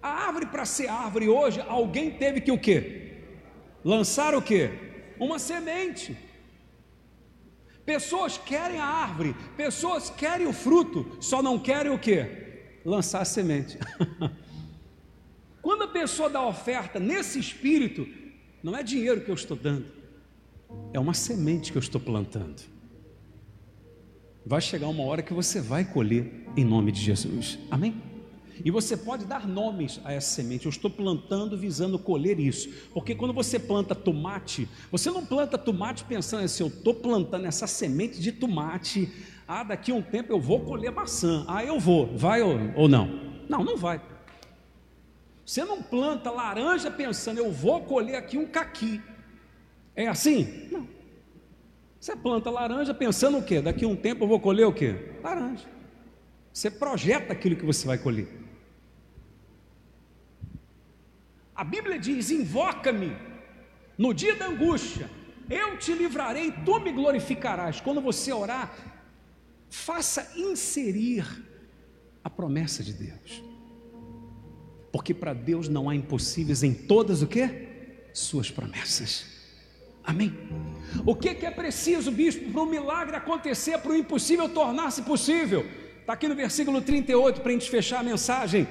A 0.00 0.10
árvore 0.26 0.46
para 0.46 0.64
ser 0.64 0.86
árvore 0.86 1.28
hoje, 1.28 1.60
alguém 1.66 2.12
teve 2.12 2.40
que 2.40 2.52
o 2.52 2.58
quê? 2.66 3.24
Lançar 3.84 4.32
o 4.36 4.40
quê? 4.40 4.70
Uma 5.18 5.40
semente. 5.40 6.16
Pessoas 7.84 8.38
querem 8.38 8.78
a 8.78 8.86
árvore, 8.86 9.34
pessoas 9.56 10.08
querem 10.08 10.46
o 10.46 10.52
fruto, 10.52 11.18
só 11.20 11.42
não 11.42 11.58
querem 11.58 11.90
o 11.90 11.98
quê? 11.98 12.78
Lançar 12.84 13.22
a 13.22 13.24
semente. 13.24 13.76
Quando 15.60 15.82
a 15.82 15.88
pessoa 15.88 16.30
dá 16.30 16.46
oferta 16.46 17.00
nesse 17.00 17.40
espírito, 17.40 18.06
não 18.62 18.76
é 18.76 18.84
dinheiro 18.84 19.20
que 19.20 19.30
eu 19.32 19.34
estou 19.34 19.56
dando, 19.56 19.99
é 20.92 20.98
uma 20.98 21.14
semente 21.14 21.72
que 21.72 21.78
eu 21.78 21.80
estou 21.80 22.00
plantando. 22.00 22.62
Vai 24.44 24.60
chegar 24.60 24.88
uma 24.88 25.04
hora 25.04 25.22
que 25.22 25.32
você 25.32 25.60
vai 25.60 25.84
colher 25.84 26.46
em 26.56 26.64
nome 26.64 26.90
de 26.90 27.00
Jesus. 27.00 27.58
Amém? 27.70 28.02
E 28.64 28.70
você 28.70 28.96
pode 28.96 29.24
dar 29.24 29.46
nomes 29.46 30.00
a 30.04 30.12
essa 30.12 30.34
semente. 30.34 30.66
Eu 30.66 30.70
estou 30.70 30.90
plantando 30.90 31.56
visando 31.56 31.98
colher 31.98 32.38
isso. 32.38 32.68
Porque 32.92 33.14
quando 33.14 33.32
você 33.32 33.58
planta 33.58 33.94
tomate, 33.94 34.68
você 34.90 35.10
não 35.10 35.24
planta 35.24 35.56
tomate 35.56 36.04
pensando 36.04 36.44
assim, 36.44 36.62
eu 36.62 36.68
estou 36.68 36.94
plantando 36.94 37.46
essa 37.46 37.66
semente 37.66 38.20
de 38.20 38.32
tomate. 38.32 39.10
Ah, 39.46 39.62
daqui 39.62 39.92
a 39.92 39.94
um 39.94 40.02
tempo 40.02 40.32
eu 40.32 40.40
vou 40.40 40.60
colher 40.60 40.92
maçã. 40.92 41.44
Ah, 41.48 41.64
eu 41.64 41.78
vou. 41.78 42.16
Vai 42.16 42.42
ou, 42.42 42.56
ou 42.76 42.88
não? 42.88 43.08
Não, 43.48 43.64
não 43.64 43.76
vai. 43.76 44.00
Você 45.44 45.64
não 45.64 45.82
planta 45.82 46.30
laranja 46.30 46.90
pensando, 46.90 47.38
eu 47.38 47.50
vou 47.50 47.80
colher 47.80 48.14
aqui 48.14 48.38
um 48.38 48.46
caqui. 48.46 49.00
É 50.00 50.06
assim? 50.06 50.66
Não. 50.72 50.88
Você 52.00 52.16
planta 52.16 52.48
laranja 52.48 52.94
pensando 52.94 53.36
o 53.36 53.42
quê? 53.42 53.60
Daqui 53.60 53.84
a 53.84 53.88
um 53.88 53.94
tempo 53.94 54.24
eu 54.24 54.28
vou 54.28 54.40
colher 54.40 54.66
o 54.66 54.72
quê? 54.72 54.94
Laranja. 55.22 55.68
Você 56.50 56.70
projeta 56.70 57.34
aquilo 57.34 57.54
que 57.54 57.66
você 57.66 57.86
vai 57.86 57.98
colher. 57.98 58.26
A 61.54 61.62
Bíblia 61.62 61.98
diz: 61.98 62.30
invoca-me 62.30 63.14
no 63.98 64.14
dia 64.14 64.34
da 64.34 64.46
angústia, 64.46 65.10
eu 65.50 65.78
te 65.78 65.92
livrarei, 65.92 66.50
tu 66.64 66.80
me 66.80 66.90
glorificarás. 66.90 67.78
Quando 67.82 68.00
você 68.00 68.32
orar, 68.32 68.74
faça 69.68 70.32
inserir 70.34 71.26
a 72.24 72.30
promessa 72.30 72.82
de 72.82 72.94
Deus. 72.94 73.42
Porque 74.90 75.12
para 75.12 75.34
Deus 75.34 75.68
não 75.68 75.90
há 75.90 75.94
impossíveis 75.94 76.62
em 76.62 76.72
todas 76.72 77.20
o 77.20 77.26
que? 77.26 77.68
Suas 78.14 78.50
promessas. 78.50 79.39
Amém. 80.04 80.32
O 81.06 81.14
que, 81.14 81.34
que 81.34 81.46
é 81.46 81.50
preciso, 81.50 82.10
bispo, 82.10 82.50
para 82.52 82.62
o 82.62 82.66
milagre 82.66 83.16
acontecer, 83.16 83.78
para 83.78 83.92
o 83.92 83.96
impossível 83.96 84.48
tornar-se 84.48 85.02
possível? 85.02 85.66
Está 86.00 86.14
aqui 86.14 86.26
no 86.26 86.34
versículo 86.34 86.80
38 86.80 87.40
para 87.40 87.50
a 87.50 87.52
gente 87.52 87.70
fechar 87.70 88.00
a 88.00 88.02
mensagem. 88.02 88.66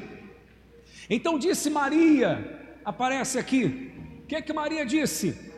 Então 1.09 1.39
disse 1.39 1.69
Maria: 1.69 2.79
aparece 2.83 3.39
aqui. 3.39 3.93
O 4.23 4.27
que, 4.27 4.41
que 4.41 4.53
Maria 4.53 4.85
disse? 4.85 5.49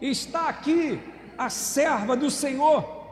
Está 0.00 0.48
aqui 0.48 0.98
a 1.38 1.48
serva 1.48 2.16
do 2.16 2.30
Senhor, 2.30 3.06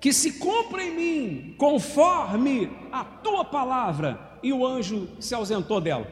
que 0.00 0.12
se 0.12 0.32
cumpra 0.32 0.82
em 0.82 0.94
mim 0.94 1.54
conforme 1.56 2.70
a 2.90 3.04
tua 3.04 3.44
palavra. 3.44 4.38
E 4.42 4.52
o 4.52 4.66
anjo 4.66 5.08
se 5.20 5.34
ausentou 5.34 5.80
dela. 5.80 6.06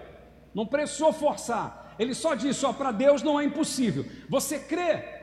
Não 0.54 0.66
precisou 0.66 1.12
forçar. 1.12 1.96
Ele 1.98 2.14
só 2.14 2.34
disse: 2.34 2.64
Ó, 2.64 2.72
para 2.72 2.92
Deus 2.92 3.22
não 3.22 3.40
é 3.40 3.44
impossível. 3.44 4.04
Você 4.28 4.58
crê? 4.58 5.17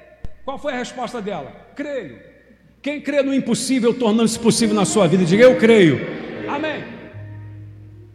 Qual 0.46 0.60
foi 0.60 0.74
a 0.74 0.78
resposta 0.78 1.20
dela? 1.20 1.52
Creio. 1.76 2.22
Quem 2.80 3.02
crê 3.02 3.24
no 3.24 3.34
impossível 3.34 3.98
tornando-se 3.98 4.40
possível 4.40 4.76
na 4.76 4.86
sua 4.86 5.08
vida, 5.08 5.26
diga 5.26 5.44
eu 5.44 5.58
creio. 5.58 5.98
Amém. 6.48 6.84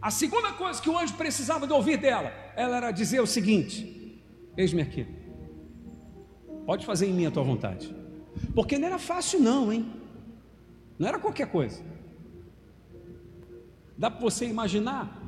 A 0.01 0.09
segunda 0.09 0.53
coisa 0.53 0.81
que 0.81 0.89
o 0.89 0.97
anjo 0.97 1.13
precisava 1.15 1.67
de 1.67 1.73
ouvir 1.73 1.97
dela, 1.97 2.33
ela 2.55 2.77
era 2.77 2.91
dizer 2.91 3.19
o 3.19 3.27
seguinte: 3.27 4.23
Eis-me 4.55 4.81
aqui. 4.81 5.05
Pode 6.65 6.85
fazer 6.85 7.07
em 7.07 7.13
mim 7.13 7.25
a 7.25 7.31
tua 7.31 7.43
vontade. 7.43 7.93
Porque 8.55 8.77
não 8.77 8.87
era 8.87 8.97
fácil, 8.97 9.41
não, 9.41 9.71
hein? 9.73 9.85
Não 10.97 11.07
era 11.07 11.19
qualquer 11.19 11.47
coisa. 11.47 11.83
Dá 13.97 14.09
para 14.09 14.21
você 14.21 14.45
imaginar, 14.45 15.21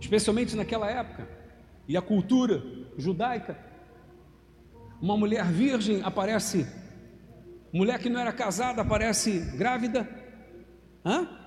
especialmente 0.00 0.56
naquela 0.56 0.90
época, 0.90 1.28
e 1.86 1.96
a 1.96 2.02
cultura 2.02 2.62
judaica, 2.98 3.56
uma 5.02 5.16
mulher 5.16 5.44
virgem 5.44 6.00
aparece, 6.02 6.66
mulher 7.72 7.98
que 7.98 8.08
não 8.08 8.20
era 8.20 8.32
casada 8.32 8.80
aparece 8.80 9.40
grávida, 9.56 10.08
hã? 11.04 11.42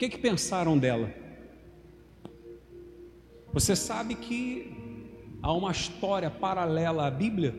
que, 0.00 0.08
que 0.08 0.18
pensaram 0.18 0.78
dela? 0.78 1.12
Você 3.52 3.76
sabe 3.76 4.14
que 4.14 4.72
há 5.42 5.52
uma 5.52 5.70
história 5.70 6.30
paralela 6.30 7.06
à 7.06 7.10
Bíblia 7.10 7.54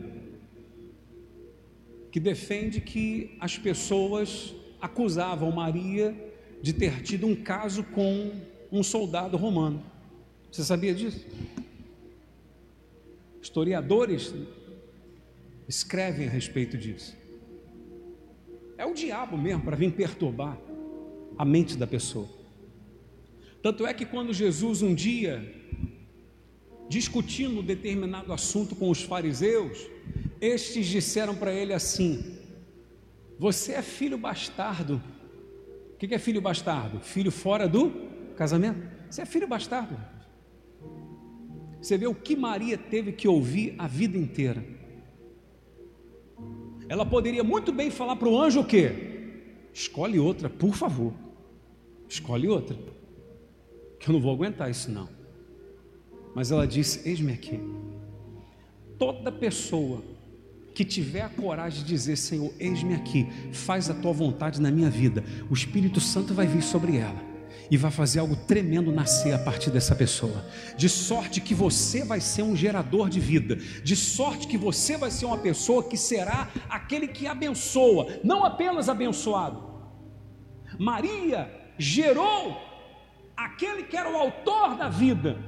que 2.10 2.18
defende 2.18 2.80
que 2.80 3.36
as 3.38 3.56
pessoas 3.56 4.52
acusavam 4.80 5.52
Maria 5.52 6.16
de 6.60 6.72
ter 6.72 7.00
tido 7.02 7.28
um 7.28 7.36
caso 7.36 7.84
com 7.84 8.32
um 8.72 8.82
soldado 8.82 9.36
romano. 9.36 9.80
Você 10.50 10.64
sabia 10.64 10.92
disso? 10.92 11.24
Historiadores 13.42 14.32
escrevem 15.68 16.28
a 16.28 16.30
respeito 16.30 16.78
disso. 16.78 17.16
É 18.78 18.86
o 18.86 18.94
diabo 18.94 19.36
mesmo 19.36 19.64
para 19.64 19.76
vir 19.76 19.92
perturbar 19.92 20.56
a 21.36 21.44
mente 21.44 21.76
da 21.76 21.86
pessoa. 21.86 22.28
Tanto 23.60 23.84
é 23.84 23.92
que 23.92 24.06
quando 24.06 24.32
Jesus 24.32 24.80
um 24.80 24.94
dia, 24.94 25.54
discutindo 26.88 27.62
determinado 27.62 28.32
assunto 28.32 28.76
com 28.76 28.88
os 28.88 29.02
fariseus, 29.02 29.90
estes 30.40 30.86
disseram 30.86 31.34
para 31.34 31.52
ele 31.52 31.72
assim: 31.72 32.38
Você 33.38 33.72
é 33.72 33.82
filho 33.82 34.18
bastardo. 34.18 35.02
O 35.94 35.96
que 35.96 36.14
é 36.14 36.18
filho 36.18 36.40
bastardo? 36.40 37.00
Filho 37.00 37.32
fora 37.32 37.68
do 37.68 37.90
casamento. 38.36 38.80
Você 39.10 39.22
é 39.22 39.26
filho 39.26 39.48
bastardo. 39.48 40.11
Você 41.82 41.98
vê 41.98 42.06
o 42.06 42.14
que 42.14 42.36
Maria 42.36 42.78
teve 42.78 43.10
que 43.10 43.26
ouvir 43.26 43.74
a 43.76 43.88
vida 43.88 44.16
inteira. 44.16 44.64
Ela 46.88 47.04
poderia 47.04 47.42
muito 47.42 47.72
bem 47.72 47.90
falar 47.90 48.14
para 48.14 48.28
o 48.28 48.40
anjo 48.40 48.60
o 48.60 48.64
quê? 48.64 48.92
Escolhe 49.74 50.16
outra, 50.16 50.48
por 50.48 50.76
favor. 50.76 51.12
Escolhe 52.08 52.46
outra. 52.46 52.78
Que 53.98 54.08
eu 54.08 54.12
não 54.12 54.20
vou 54.20 54.32
aguentar 54.32 54.70
isso 54.70 54.92
não. 54.92 55.08
Mas 56.36 56.52
ela 56.52 56.68
disse: 56.68 57.08
Eis-me 57.08 57.32
aqui. 57.32 57.58
Toda 58.96 59.32
pessoa 59.32 60.04
que 60.76 60.84
tiver 60.84 61.22
a 61.22 61.28
coragem 61.28 61.82
de 61.82 61.88
dizer: 61.88 62.14
Senhor, 62.14 62.52
eis-me 62.60 62.94
aqui, 62.94 63.26
faz 63.50 63.90
a 63.90 63.94
tua 63.94 64.12
vontade 64.12 64.60
na 64.60 64.70
minha 64.70 64.88
vida, 64.88 65.24
o 65.50 65.54
Espírito 65.54 65.98
Santo 65.98 66.32
vai 66.32 66.46
vir 66.46 66.62
sobre 66.62 66.96
ela 66.96 67.31
e 67.70 67.76
vai 67.76 67.90
fazer 67.90 68.20
algo 68.20 68.36
tremendo 68.36 68.92
nascer 68.92 69.32
a 69.32 69.38
partir 69.38 69.70
dessa 69.70 69.94
pessoa. 69.94 70.44
De 70.76 70.88
sorte 70.88 71.40
que 71.40 71.54
você 71.54 72.04
vai 72.04 72.20
ser 72.20 72.42
um 72.42 72.56
gerador 72.56 73.08
de 73.08 73.20
vida, 73.20 73.56
de 73.56 73.96
sorte 73.96 74.46
que 74.46 74.58
você 74.58 74.96
vai 74.96 75.10
ser 75.10 75.26
uma 75.26 75.38
pessoa 75.38 75.82
que 75.82 75.96
será 75.96 76.48
aquele 76.68 77.08
que 77.08 77.26
abençoa, 77.26 78.20
não 78.22 78.44
apenas 78.44 78.88
abençoado. 78.88 79.72
Maria 80.78 81.50
gerou 81.78 82.56
aquele 83.36 83.82
que 83.82 83.96
era 83.96 84.10
o 84.10 84.16
autor 84.16 84.76
da 84.76 84.88
vida. 84.88 85.38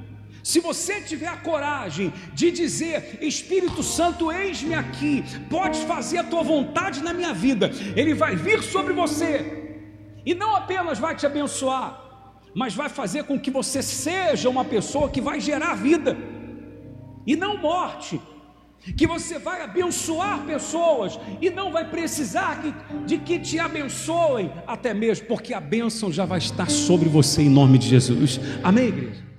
Se 0.42 0.60
você 0.60 1.00
tiver 1.00 1.28
a 1.28 1.38
coragem 1.38 2.12
de 2.34 2.50
dizer, 2.50 3.18
Espírito 3.22 3.82
Santo, 3.82 4.30
eis-me 4.30 4.74
aqui, 4.74 5.24
pode 5.48 5.78
fazer 5.86 6.18
a 6.18 6.24
tua 6.24 6.42
vontade 6.42 7.02
na 7.02 7.14
minha 7.14 7.32
vida, 7.32 7.70
ele 7.96 8.12
vai 8.12 8.36
vir 8.36 8.62
sobre 8.62 8.92
você, 8.92 9.63
e 10.24 10.34
não 10.34 10.56
apenas 10.56 10.98
vai 10.98 11.14
te 11.14 11.26
abençoar, 11.26 12.00
mas 12.54 12.74
vai 12.74 12.88
fazer 12.88 13.24
com 13.24 13.38
que 13.38 13.50
você 13.50 13.82
seja 13.82 14.48
uma 14.48 14.64
pessoa 14.64 15.08
que 15.08 15.20
vai 15.20 15.40
gerar 15.40 15.74
vida, 15.74 16.16
e 17.26 17.34
não 17.34 17.56
morte, 17.56 18.20
que 18.96 19.06
você 19.06 19.38
vai 19.38 19.62
abençoar 19.62 20.44
pessoas 20.44 21.18
e 21.40 21.48
não 21.48 21.72
vai 21.72 21.88
precisar 21.88 22.62
de 23.06 23.16
que 23.16 23.38
te 23.38 23.58
abençoem, 23.58 24.52
até 24.66 24.92
mesmo 24.92 25.26
porque 25.26 25.54
a 25.54 25.60
bênção 25.60 26.12
já 26.12 26.26
vai 26.26 26.38
estar 26.38 26.68
sobre 26.68 27.08
você 27.08 27.42
em 27.42 27.48
nome 27.48 27.78
de 27.78 27.88
Jesus. 27.88 28.38
Amém, 28.62 28.88
igreja? 28.88 29.33